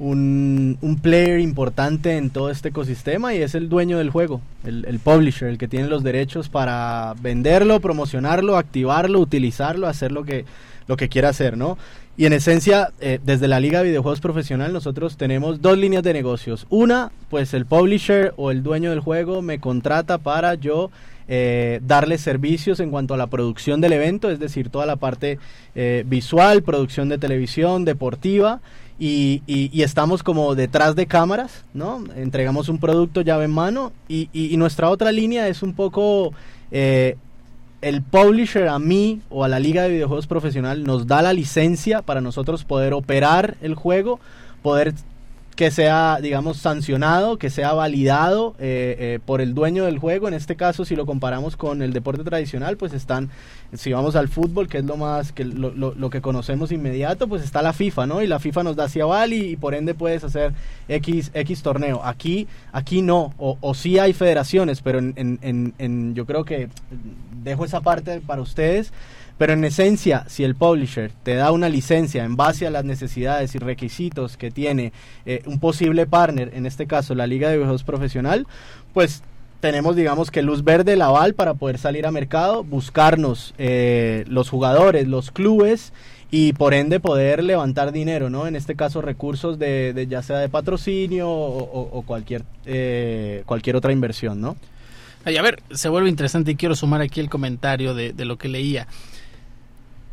[0.01, 5.49] un, player importante en todo este ecosistema y es el dueño del juego, el, publisher,
[5.49, 10.47] el que tiene los derechos para venderlo, promocionarlo, activarlo, utilizarlo, hacer lo que,
[10.87, 11.77] lo que quiera hacer, ¿no?
[12.17, 16.13] Y en esencia, eh, desde la Liga de Videojuegos Profesional, nosotros tenemos dos líneas de
[16.13, 16.67] negocios.
[16.69, 20.91] Una, pues el publisher o el dueño del juego me contrata para yo
[21.33, 25.39] eh, darle servicios en cuanto a la producción del evento, es decir, toda la parte
[25.77, 28.61] eh, visual, producción de televisión, deportiva
[28.99, 32.03] y, estamos como detrás de cámaras, ¿no?
[32.17, 36.33] Entregamos un producto llave en mano y, nuestra otra línea es un poco
[36.73, 37.17] eh,
[37.81, 42.03] el publisher a mí o a la liga de videojuegos profesional nos da la licencia
[42.03, 44.19] para nosotros poder operar el juego,
[44.63, 44.95] poder
[45.57, 50.27] que sea, digamos, sancionado, que sea validado eh, eh, por el dueño del juego.
[50.27, 53.31] En este caso, si lo comparamos con el deporte tradicional, pues están,
[53.75, 57.43] si vamos al fútbol, que es lo más, que lo, lo, que conocemos inmediato, pues
[57.43, 58.23] está la FIFA, ¿no?
[58.23, 60.55] Y la FIFA nos da si aval y, por ende puedes hacer
[60.89, 62.01] X, X torneo.
[62.05, 66.69] Aquí, aquí no, o, o sí hay federaciones, pero en, en, en, yo creo que
[67.43, 68.93] dejo esa parte para ustedes.
[69.41, 73.55] Pero en esencia, si el publisher te da una licencia en base a las necesidades
[73.55, 74.93] y requisitos que tiene
[75.25, 78.47] eh, un posible partner, en este caso la Liga de Videojuegos Profesional,
[78.93, 79.23] pues
[79.61, 84.51] tenemos, digamos, que luz verde, el aval para poder salir a mercado, buscarnos eh, los
[84.51, 85.95] jugadores, los clubes
[86.31, 88.47] y por ende poder levantar dinero, ¿no?
[88.47, 94.43] En este caso recursos de, ya sea de patrocinio o, cualquier, eh, cualquier otra inversión,
[94.43, 94.59] ¿no?
[95.25, 98.49] a ver, se vuelve interesante y quiero sumar aquí el comentario de, de lo que
[98.49, 98.87] leía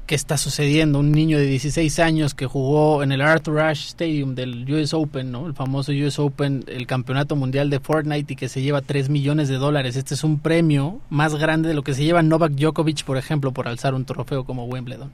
[0.08, 1.00] qué está sucediendo.
[1.00, 5.32] Un niño de 16 años que jugó en el Arthur Ashe Stadium del US Open,
[5.32, 5.46] ¿no?
[5.46, 9.50] el famoso US Open, el campeonato mundial de Fortnite y que se lleva 3 millones
[9.50, 9.98] de dólares.
[9.98, 13.52] Este es un premio más grande de lo que se lleva Novak Djokovic, por ejemplo,
[13.52, 15.12] por alzar un trofeo como Wimbledon.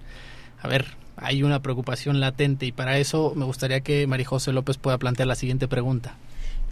[0.62, 0.86] A ver,
[1.18, 5.28] hay una preocupación latente y para eso me gustaría que María José López pueda plantear
[5.28, 6.16] la siguiente pregunta.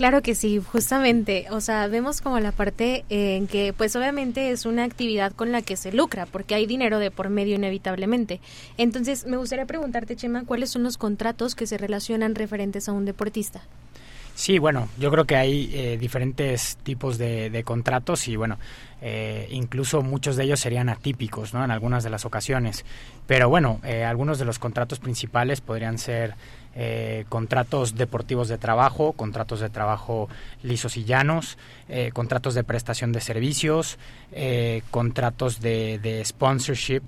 [0.01, 4.65] Claro que sí, justamente, o sea, vemos como la parte en que pues obviamente es
[4.65, 8.39] una actividad con la que se lucra, porque hay dinero de por medio inevitablemente.
[8.79, 13.05] Entonces, me gustaría preguntarte, Chema, ¿cuáles son los contratos que se relacionan referentes a un
[13.05, 13.61] deportista?
[14.33, 18.57] Sí, bueno, yo creo que hay eh, diferentes tipos de, contratos y bueno,
[19.03, 21.63] eh, incluso muchos de ellos serían atípicos, ¿no?
[21.63, 22.85] En algunas de las ocasiones.
[23.27, 26.33] Pero bueno, eh, algunos de los contratos principales podrían ser
[27.29, 30.29] contratos deportivos de trabajo, contratos de trabajo
[30.63, 31.57] lisos y llanos,
[32.13, 33.97] contratos de prestación de servicios,
[34.91, 37.03] contratos de, de sponsorship,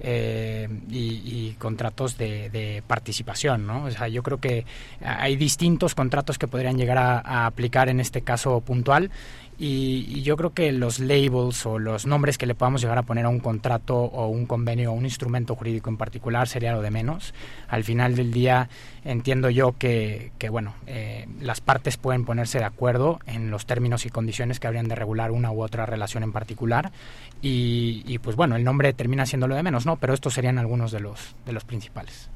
[0.00, 3.84] eh, y, contratos de, participación, ¿no?
[3.84, 4.64] O sea, yo creo que
[5.04, 9.10] hay distintos contratos que podrían llegar a, aplicar en este caso puntual
[9.58, 13.24] y, yo creo que los labels o los nombres que le podamos llegar a poner
[13.24, 16.90] a un contrato o un convenio o un instrumento jurídico en particular sería lo de
[16.90, 17.34] menos.
[17.68, 18.68] Al final del día
[19.04, 24.06] entiendo yo que, que bueno, eh, las partes pueden ponerse de acuerdo en los términos
[24.06, 26.92] y condiciones que habrían de regular una u otra relación en particular
[27.42, 29.96] y, y pues bueno, el nombre termina siendo lo de menos, ¿no?
[29.96, 32.30] Pero estos serían algunos de los, de los principales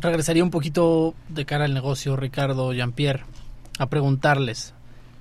[0.00, 3.24] regresaría un poquito de cara al negocio, Ricardo, Jean-Pierre,
[3.78, 4.72] a preguntarles,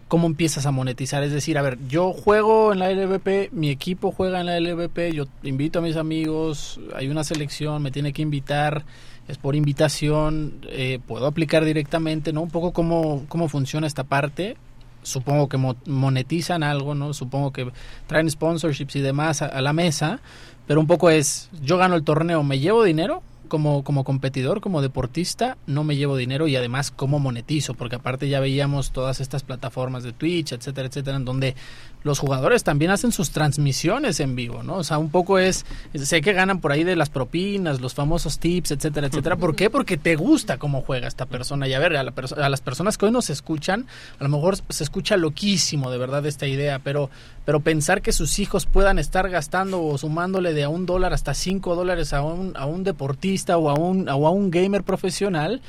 [0.09, 1.23] cómo empiezas a monetizar.
[1.23, 5.13] Es decir, a ver, yo juego en la LVP, mi equipo juega en la LVP,
[5.13, 8.83] yo invito a mis amigos, hay una selección, me tiene que invitar,
[9.27, 12.41] es por invitación, eh, puedo aplicar directamente, ¿no?
[12.41, 14.57] Un poco cómo, cómo funciona esta parte.
[15.03, 17.13] Supongo que monetizan algo, ¿no?
[17.13, 17.71] Supongo que
[18.07, 20.19] traen sponsorships y demás a la mesa,
[20.67, 23.23] pero un poco es, yo gano el torneo, ¿me llevo dinero?
[23.49, 28.29] Como, como competidor, como deportista, no me llevo dinero y además cómo monetizo, porque aparte
[28.29, 31.55] ya veíamos todas estas plataformas de Twitch, etcétera, etcétera, en donde
[32.03, 34.75] los jugadores también hacen sus transmisiones en vivo, ¿no?
[34.75, 38.39] O sea, un poco es, sé que ganan por ahí de las propinas, los famosos
[38.39, 39.35] tips, etcétera, etcétera.
[39.35, 39.69] ¿Por qué?
[39.69, 41.67] Porque te gusta cómo juega esta persona.
[41.67, 43.85] Y a ver, a, a las personas que hoy nos escuchan,
[44.19, 47.09] a lo mejor se escucha loquísimo de verdad esta idea, pero,
[47.45, 51.33] pero pensar que sus hijos puedan estar gastando o sumándole de a un dólar hasta
[51.33, 55.61] cinco dólares a un, a un deportista o a un, o a un gamer profesional,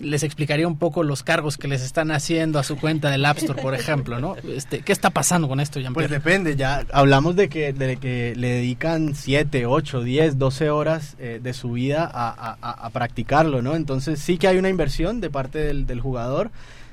[0.00, 3.38] les explicaría un poco los cargos que les están haciendo a su cuenta del App
[3.38, 4.36] Store, por ejemplo, ¿no?
[4.36, 8.34] Este, ¿Qué está pasando con esto, Jean Pues depende, ya hablamos de que, de que
[8.36, 13.74] le dedican 7, 8, 10, 12 horas eh, de su vida a, practicarlo, ¿no?
[13.74, 16.50] Entonces sí que hay una inversión de parte del, jugador,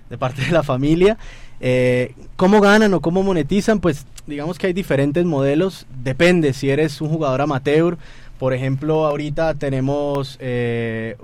[0.09, 1.17] de parte de la familia.
[1.59, 3.79] Eh, ¿Cómo ganan o cómo monetizan?
[3.79, 7.97] Pues digamos que hay diferentes modelos, depende si eres un jugador amateur,
[8.43, 11.15] por ejemplo, ahorita tenemos eh,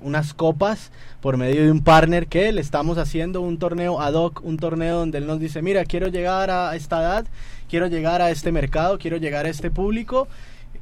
[0.00, 4.40] unas copas por medio de un partner que le estamos haciendo un torneo ad hoc,
[4.42, 7.26] un torneo donde él nos dice, mira, quiero llegar a esta edad,
[7.68, 10.28] quiero llegar a este mercado, quiero llegar a este público,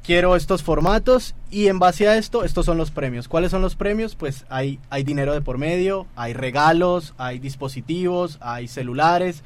[0.04, 3.26] quiero estos formatos y en base a esto, estos son los premios.
[3.26, 4.14] ¿Cuáles son los premios?
[4.14, 9.42] Pues hay, hay dinero de por medio, hay regalos, hay dispositivos, hay celulares.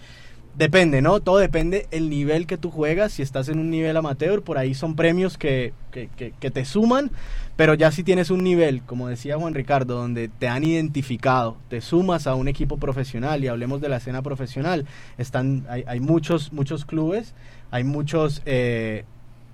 [0.54, 1.20] Depende, ¿no?
[1.20, 3.12] Todo depende el nivel que tú juegas.
[3.12, 7.10] Si estás en un nivel amateur, por ahí son premios que, que, que, te suman.
[7.56, 11.80] Pero ya si tienes un nivel, como decía Juan Ricardo, donde te han identificado, te
[11.80, 14.86] sumas a un equipo profesional y hablemos de la escena profesional,
[15.16, 17.34] están, hay, hay muchos, muchos clubes,
[17.70, 19.04] hay muchos eh,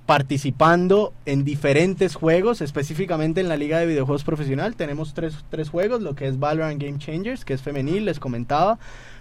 [0.09, 4.75] participando en diferentes juegos, específicamente en la Liga de Videojuegos Profesional.
[4.75, 8.79] Tenemos tres, tres juegos, lo que es Valorant Game Changers, que es femenil, les comentaba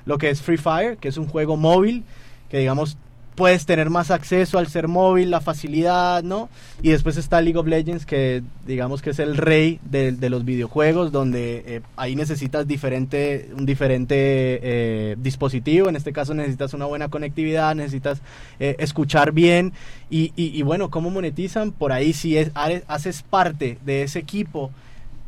[0.07, 2.03] lo que es Free Fire, que es un juego móvil,
[2.49, 2.97] que digamos
[3.37, 6.49] puedes tener más acceso al ser móvil, la facilidad, ¿no?
[6.81, 11.11] Y después está League of Legends, que digamos que es el rey de, los videojuegos,
[11.11, 17.09] donde eh, ahí necesitas diferente, un diferente eh, dispositivo, en este caso necesitas una buena
[17.09, 18.21] conectividad, necesitas
[18.59, 19.71] eh, escuchar bien,
[20.09, 21.71] y, y, bueno, ¿cómo monetizan?
[21.73, 22.49] Por ahí si es,
[22.87, 24.71] haces parte de ese equipo,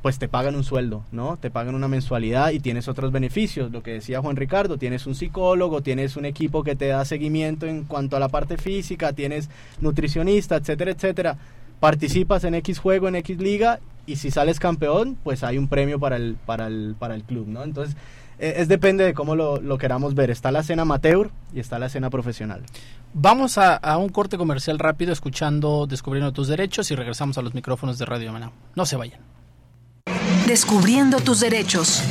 [0.01, 1.37] pues te pagan un sueldo, ¿no?
[1.37, 3.71] Te pagan una mensualidad y tienes otros beneficios.
[3.71, 7.65] Lo que decía Juan Ricardo, tienes un psicólogo, tienes un equipo que te da seguimiento
[7.65, 9.49] en cuanto a la parte física, tienes
[9.81, 11.37] nutricionista, etcétera, etcétera.
[11.79, 15.99] Participas en X juego, en X liga y si sales campeón, pues hay un premio
[15.99, 17.63] para el, para el, para el club, ¿no?
[17.63, 17.95] Entonces,
[18.39, 20.31] e, es depende de cómo lo, queramos ver.
[20.31, 22.63] Está la escena amateur y está la escena profesional.
[23.13, 27.97] Vamos a, un corte comercial rápido escuchando Descubriendo tus derechos y regresamos a los micrófonos
[27.97, 28.51] de Radio Manao.
[28.75, 29.38] No se vayan.
[30.49, 32.01] Descubriendo tus derechos.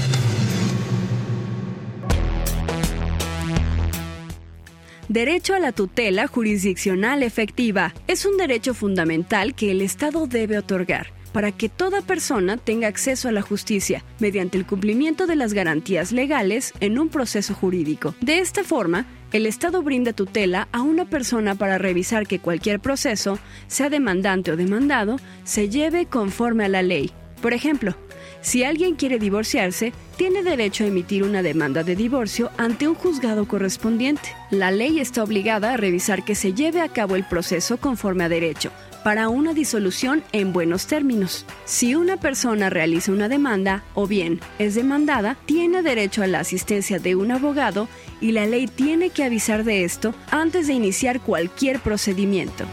[5.09, 11.09] Derecho a la tutela jurisdiccional efectiva es un derecho fundamental que el Estado debe otorgar
[11.33, 16.13] para que toda persona tenga acceso a la justicia mediante el cumplimiento de las garantías
[16.13, 18.15] legales en un proceso jurídico.
[18.21, 23.41] De esta forma, el Estado brinda tutela a una persona para revisar que cualquier proceso,
[23.67, 27.11] sea demandante o demandado, se lleve conforme a la ley.
[27.43, 27.97] Por ejemplo,
[28.41, 33.47] si alguien quiere divorciarse, tiene derecho a emitir una demanda de divorcio ante un juzgado
[33.47, 34.31] correspondiente.
[34.51, 38.29] La ley está obligada a revisar que se lleve a cabo el proceso conforme a
[38.29, 38.71] derecho,
[39.05, 41.45] para una disolución en buenos términos.
[41.65, 46.99] Si una persona realiza una demanda o bien es demandada, tiene derecho a la asistencia
[46.99, 47.89] de un abogado
[48.21, 52.65] y la ley tiene que avisar de esto antes de iniciar cualquier procedimiento.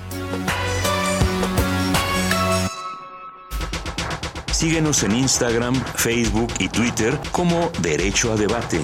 [4.56, 8.80] Síguenos en Instagram, Facebook y Twitter como Derecho a Debate.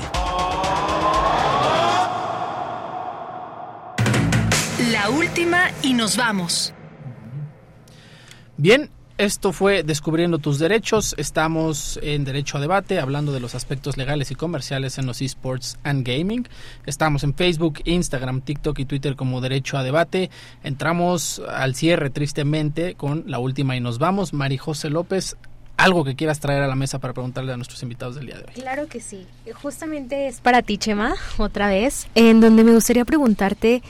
[4.92, 6.74] La última y nos vamos.
[8.58, 11.16] Bien, esto fue Descubriendo tus derechos.
[11.18, 15.80] Estamos en Derecho a Debate, hablando de los aspectos legales y comerciales en los esports
[15.84, 16.50] and gaming.
[16.86, 20.32] Estamos en Facebook, Instagram, TikTok y Twitter como Derecho a Debate.
[20.64, 24.34] Entramos al cierre, tristemente, con la última y nos vamos.
[24.34, 25.38] Mari José López,
[25.84, 28.44] algo que quieras traer a la mesa para preguntarle a nuestros invitados del día de
[28.44, 28.54] hoy.
[28.54, 29.26] Claro que sí.
[29.62, 33.82] Justamente es para ti, Chema, otra vez, en donde me gustaría preguntarte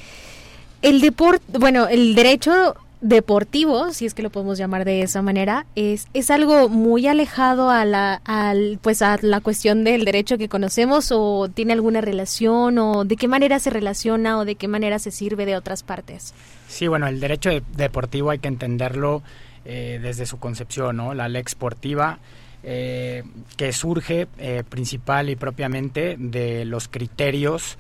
[0.82, 5.66] el deporte, bueno, el derecho deportivo, si es que lo podemos llamar de esa manera,
[5.76, 10.48] es, es algo muy alejado a la, al, pues a la cuestión del derecho que
[10.48, 15.00] conocemos o tiene alguna relación o de qué manera se relaciona o de qué manera
[15.00, 16.34] se sirve de otras partes.
[16.68, 19.24] Sí, bueno, el derecho deportivo hay que entenderlo
[19.64, 21.14] eh, desde su concepción, ¿no?
[21.14, 22.18] La ley esportiva
[22.64, 23.24] eh,
[23.57, 27.78] que surge eh, principal y propiamente de los criterios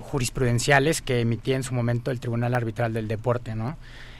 [0.00, 3.76] jurisprudenciales que emitía en su momento el Tribunal Arbitral del Deporte, ¿no?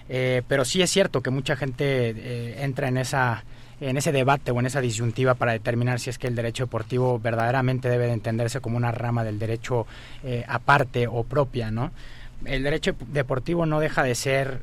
[0.06, 3.42] pero sí es cierto que mucha gente entra en esa
[3.80, 7.18] en ese debate o en esa disyuntiva para determinar si es que el derecho deportivo
[7.18, 9.88] verdaderamente debe de entenderse como una rama del derecho
[10.46, 11.90] aparte o propia, ¿no?
[12.44, 14.62] El derecho deportivo no deja de ser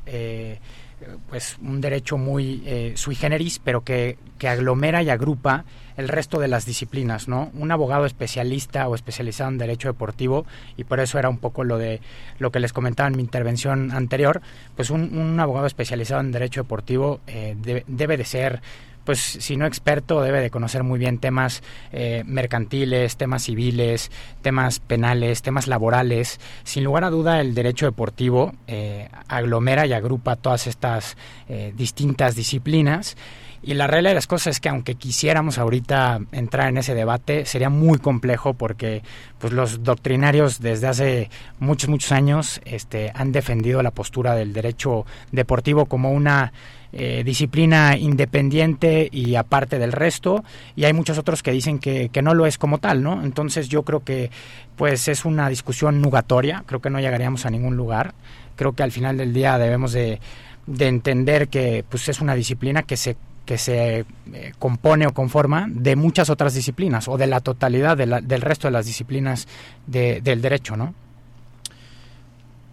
[1.28, 5.64] pues un derecho muy eh, sui generis, pero que, que, aglomera y agrupa
[5.96, 7.50] el resto de las disciplinas, ¿no?
[7.54, 11.78] Un abogado especialista o especializado en derecho deportivo, y por eso era un poco lo
[11.78, 12.00] de
[12.38, 14.42] lo que les comentaba en mi intervención anterior,
[14.74, 18.60] pues un, abogado especializado en derecho deportivo eh, debe de ser
[19.06, 24.10] pues si no experto, debe de conocer muy bien temas eh, mercantiles, temas civiles,
[24.42, 26.40] temas penales, temas laborales.
[26.64, 31.16] Sin lugar a duda, el derecho deportivo eh, aglomera y agrupa todas estas
[31.48, 33.16] eh, distintas disciplinas.
[33.62, 37.46] Y la realidad de las cosas es que aunque quisiéramos ahorita entrar en ese debate,
[37.46, 39.02] sería muy complejo porque
[39.38, 45.06] pues los doctrinarios desde hace muchos, muchos años este, han defendido la postura del derecho
[45.32, 46.52] deportivo como una
[46.98, 50.42] eh, disciplina independiente y aparte del resto
[50.74, 53.22] y hay muchos otros que dicen que, que, no lo es como tal, ¿no?
[53.22, 54.30] Entonces yo creo que
[54.76, 58.14] pues es una discusión nugatoria, creo que no llegaríamos a ningún lugar,
[58.56, 60.20] creo que al final del día debemos de,
[60.66, 64.00] de entender que pues es una disciplina que se que se
[64.32, 68.40] eh, compone o conforma de muchas otras disciplinas o de la totalidad de la, del
[68.40, 69.46] resto de las disciplinas
[69.86, 70.94] de, del derecho, ¿no?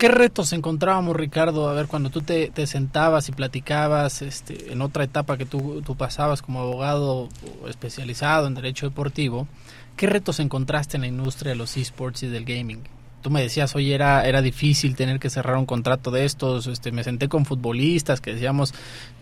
[0.04, 1.70] ¿Qué retos encontrábamos, Ricardo?
[1.70, 5.96] A ver, cuando tú te, sentabas y platicabas este, en otra etapa que tú, tú
[5.96, 7.30] pasabas como abogado
[7.70, 9.48] especializado en derecho deportivo,
[9.96, 12.82] ¿qué retos encontraste en la industria de los esports y del gaming?
[13.24, 16.92] Tú me decías, oye, era, era difícil tener que cerrar un contrato de estos, este,
[16.92, 18.74] me senté con futbolistas que decíamos,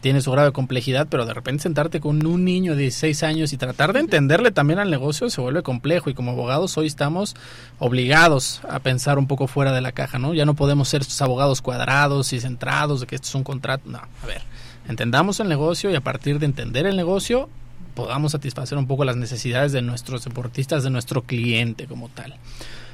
[0.01, 3.53] tiene su grado de complejidad, pero de repente sentarte con un niño de 16 años
[3.53, 7.35] y tratar de entenderle también al negocio se vuelve complejo y como abogados hoy estamos
[7.79, 10.33] obligados a pensar un poco fuera de la caja, ¿no?
[10.33, 13.89] Ya no podemos ser estos abogados cuadrados y centrados de que esto es un contrato,
[13.89, 14.41] no, a ver,
[14.89, 17.47] entendamos el negocio y a partir de entender el negocio
[17.93, 22.35] podamos satisfacer un poco las necesidades de nuestros deportistas, de nuestro cliente como tal.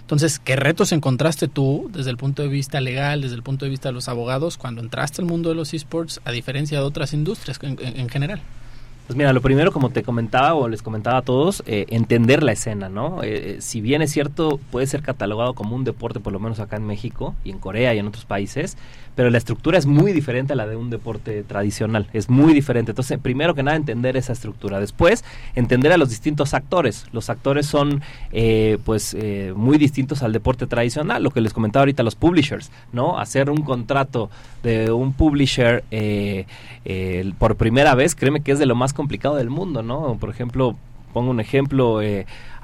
[0.08, 3.72] Entonces, ¿qué retos encontraste tú desde el punto de vista legal, desde el punto de
[3.72, 7.12] vista de los abogados, cuando entraste al mundo de los esports, a diferencia de otras
[7.12, 8.40] industrias en, general?
[9.08, 12.52] Pues mira, lo primero, como te comentaba o les comentaba a todos, eh, entender la
[12.52, 13.24] escena, ¿no?
[13.24, 16.60] Eh, eh, si bien es cierto, puede ser catalogado como un deporte, por lo menos
[16.60, 18.76] acá en México y en Corea y en otros países,
[19.16, 22.92] pero la estructura es muy diferente a la de un deporte tradicional, es muy diferente.
[22.92, 24.80] Entonces, primero que nada, entender esa estructura.
[24.82, 25.24] Después,
[25.56, 27.06] entender a los distintos actores.
[27.14, 28.02] Los actores son,
[28.34, 29.16] eh, pues,
[29.56, 33.18] muy distintos al deporte tradicional, lo que les comentaba ahorita, los publishers, ¿no?
[33.18, 34.30] Hacer un contrato
[34.64, 35.84] de un publisher
[37.40, 40.18] por primera vez, créeme que es de lo más complicado del mundo, ¿no?
[40.20, 40.76] Por ejemplo,
[41.14, 42.02] pongo un ejemplo,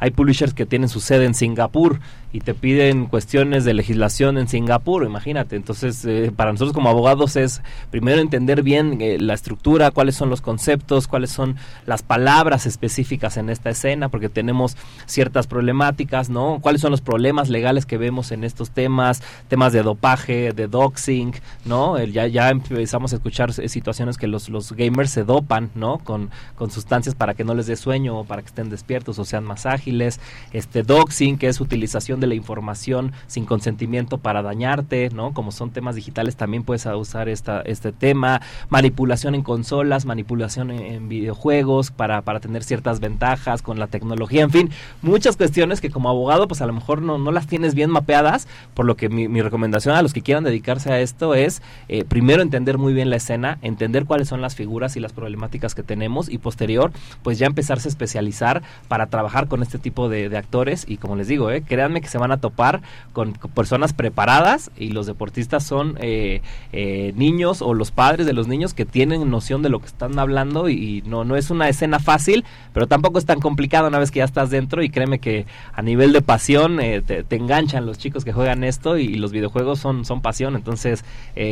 [0.04, 2.02] hay publishers que tienen su sede en Singapur
[2.34, 5.56] y te piden cuestiones de legislación en Singapur, imagínate.
[5.56, 10.30] Entonces, eh, para nosotros como abogados es primero entender bien eh, la estructura, cuáles son
[10.30, 14.76] los conceptos, cuáles son las palabras específicas en esta escena, porque tenemos
[15.06, 16.60] ciertas problemáticas, ¿no?
[16.60, 21.34] ¿Cuáles son los problemas legales que vemos en estos temas, temas de dopaje, de doxing,
[21.64, 21.98] ¿no?
[22.04, 26.00] ya, ya empezamos a escuchar situaciones que los, los gamers se dopan, ¿no?
[26.00, 29.24] Con, con sustancias para que no les dé sueño o para que estén despiertos o
[29.24, 35.10] sean más ágiles, este doxing, que es utilización de la información sin consentimiento para dañarte,
[35.10, 35.34] ¿no?
[35.34, 41.10] Como son temas digitales también puedes usar esta, este tema, manipulación en consolas, manipulación en,
[41.10, 44.70] videojuegos para, para tener ciertas ventajas con la tecnología, en fin,
[45.02, 48.48] muchas cuestiones que como abogado pues a lo mejor no, no las tienes bien mapeadas,
[48.74, 52.42] por lo que mi, recomendación a los que quieran dedicarse a esto es eh, primero
[52.42, 56.30] entender muy bien la escena, entender cuáles son las figuras y las problemáticas que tenemos
[56.30, 56.92] y posterior
[57.24, 61.28] pues ya empezarse a especializar para trabajar con este tipo de, actores y como les
[61.28, 62.82] digo, eh, créanme que se van a topar
[63.14, 68.48] con, personas preparadas y los deportistas son eh, eh, niños o los padres de los
[68.48, 72.00] niños que tienen noción de lo que están hablando y, no, no es una escena
[72.00, 75.46] fácil, pero tampoco es tan complicado una vez que ya estás dentro y créeme que
[75.74, 80.06] a nivel de pasión te, enganchan los chicos que juegan esto y, los videojuegos son,
[80.06, 81.06] son pasión, entonces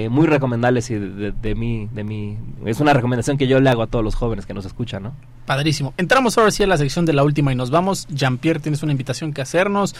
[0.09, 3.83] muy recomendables y de, de, mí, de mí, es una recomendación que yo le hago
[3.83, 5.13] a todos los jóvenes que nos escuchan, ¿no?
[5.45, 5.93] Padrísimo.
[5.97, 8.07] Entramos ahora sí a la sección de la última y nos vamos.
[8.11, 9.95] Jean-Pierre, tienes una invitación que hacernos.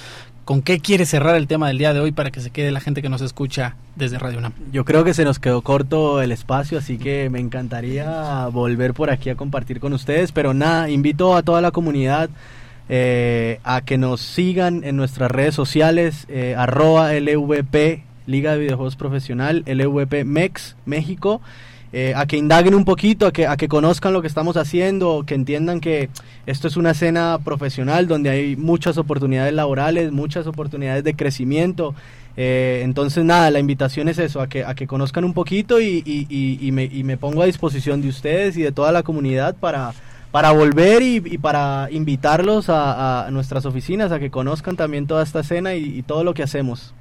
[0.45, 2.80] ¿Con qué quieres cerrar el tema del día de hoy para que se quede la
[2.80, 4.53] gente que nos escucha desde Radio UNAM?
[4.72, 9.09] Yo creo que se nos quedó corto el espacio, así que me encantaría volver por
[9.09, 12.30] aquí a compartir con ustedes, pero nada, invito a toda la comunidad
[12.89, 18.95] eh, a que nos sigan en nuestras redes sociales, eh, arroba LVP, Liga de Videojuegos
[18.95, 21.41] Profesional, LVP MEX, México.
[21.93, 25.23] Eh, a que indaguen un poquito, a que, a que conozcan lo que estamos haciendo,
[25.25, 26.09] que entiendan que
[26.45, 31.93] esto es una escena profesional donde hay muchas oportunidades laborales, muchas oportunidades de crecimiento.
[32.37, 36.01] Eh, entonces, nada, la invitación es eso, a que, a que conozcan un poquito y,
[36.05, 39.91] y, me, y me pongo a disposición de ustedes y de toda la comunidad para,
[40.31, 45.41] para volver y, para invitarlos a, a, nuestras oficinas, a que conozcan también toda esta
[45.41, 46.93] escena y todo lo que hacemos.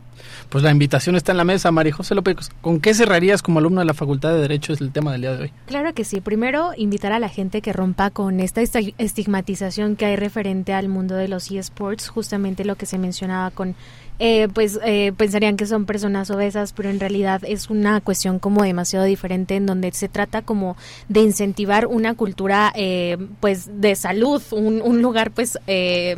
[0.49, 2.51] Pues la invitación está en la mesa, María José López.
[2.61, 4.73] ¿Con qué cerrarías como alumno de la Facultad de Derecho?
[4.73, 5.53] Es el tema del día de hoy.
[5.67, 6.21] Claro que sí.
[6.21, 11.15] Primero, invitar a la gente que rompa con esta estigmatización que hay referente al mundo
[11.15, 13.75] de los eSports, justamente lo que se mencionaba con
[14.23, 18.63] eh, pues eh, pensarían que son personas obesas, pero en realidad es una cuestión como
[18.63, 20.77] demasiado diferente en donde se trata como
[21.09, 25.59] de incentivar una cultura eh, pues de salud, un, un lugar pues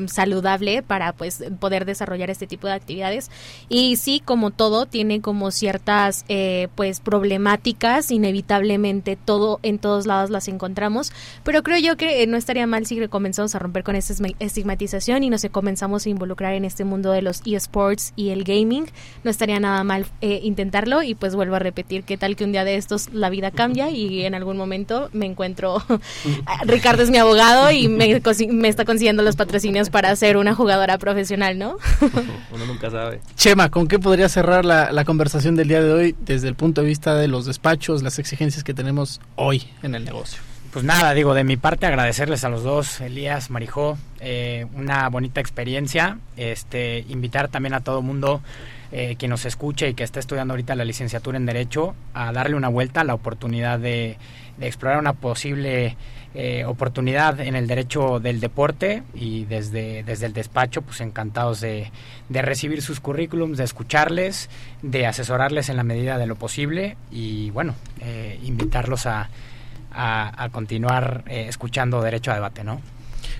[0.07, 3.31] saludable para pues poder desarrollar este tipo de actividades.
[3.69, 6.25] Y sí como todo tiene como ciertas
[6.75, 8.11] pues problemáticas.
[8.11, 11.13] Inevitablemente todo en todos lados las encontramos,
[11.45, 15.31] pero creo yo que no estaría mal si comenzamos a romper con esta estigmatización y
[15.31, 18.87] nos comenzamos a involucrar en este mundo de los eSports y el gaming,
[19.25, 22.53] no estaría nada mal eh, intentarlo y pues vuelvo a repetir, qué tal que un
[22.53, 25.83] día de estos la vida cambia y en algún momento me encuentro,
[26.65, 28.21] Ricardo es mi abogado y me,
[28.51, 31.77] me está consiguiendo los patrocinios para ser una jugadora profesional, ¿no?
[32.53, 33.21] Uno nunca sabe.
[33.37, 36.83] Chema, ¿con qué podría cerrar la, la conversación del día de hoy desde el punto
[36.83, 40.52] de vista de los despachos, las exigencias que tenemos hoy en el negocio?
[40.73, 45.39] Pues nada, digo, de mi parte agradecerles a los dos, Elías, Marijó, eh, una bonita
[45.39, 48.41] experiencia, este, invitar también a todo mundo
[48.91, 52.57] eh, quien nos escuche y que esté estudiando ahorita la licenciatura en Derecho a darle
[52.57, 54.17] una vuelta a la oportunidad de,
[54.63, 55.99] explorar una posible
[56.35, 61.91] eh, oportunidad en el derecho del deporte y desde, desde el despacho pues encantados de,
[62.31, 64.49] de recibir sus currículums, de escucharles,
[64.81, 67.75] de asesorarles en la medida de lo posible y bueno,
[68.43, 69.29] invitarlos a
[69.95, 72.81] a, continuar eh, escuchando Derecho a Debate, ¿no?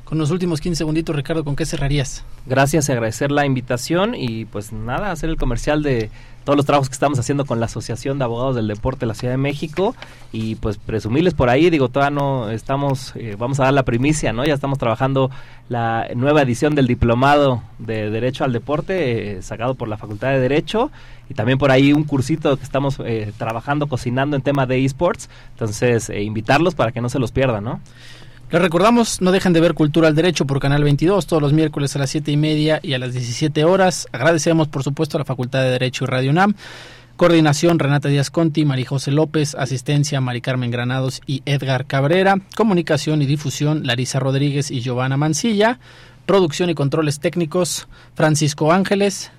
[0.05, 2.25] Con los últimos 15 segunditos, Ricardo, ¿con qué cerrarías?
[2.45, 6.11] Gracias agradecer la invitación y pues nada, hacer el comercial de
[6.45, 9.15] todos los trabajos que estamos haciendo con la Asociación de Abogados del Deporte de la
[9.15, 9.95] Ciudad de México
[10.33, 14.33] y pues presumirles por ahí, digo, todavía no estamos, eh, vamos a dar la primicia,
[14.33, 14.45] ¿no?
[14.45, 15.31] Ya estamos trabajando
[15.69, 20.41] la nueva edición del Diplomado de Derecho al Deporte, eh, sacado por la Facultad de
[20.41, 20.91] Derecho
[21.29, 25.31] y también por ahí un cursito que estamos eh, trabajando, cocinando en tema de esports,
[25.53, 27.81] entonces invitarlos para que no se los pierdan, ¿no?
[28.53, 31.97] Les recordamos, no dejen de ver Cultura al Derecho por Canal 22 todos los miércoles
[31.97, 34.07] a las 7 y media y a las 17 horas.
[34.13, 36.55] Agradecemos, por supuesto, a la Facultad de Derecho y Radio UNAM.
[37.17, 43.23] Coordinación Renata Díaz Conti, María José López, asistencia Mari Carmen Granados y Edgar Cabrera, comunicación
[43.23, 45.79] y difusión Larisa Rodríguez y Giovanna Mancilla,
[46.27, 49.33] producción y controles técnicos Francisco Ángeles,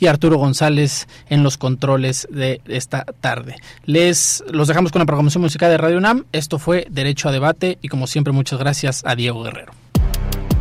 [0.00, 3.56] y Arturo González en los controles de esta tarde.
[3.84, 6.24] Les los dejamos con la programación musical de Radio UNAM.
[6.32, 9.72] Esto fue Derecho a Debate y como siempre muchas gracias a Diego Guerrero.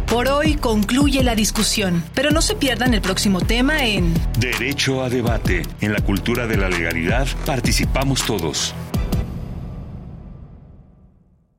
[0.08, 5.10] Por hoy concluye la discusión, pero no se pierdan el próximo tema en Derecho a
[5.10, 5.62] Debate.
[5.82, 8.74] En la cultura de la legalidad participamos todos.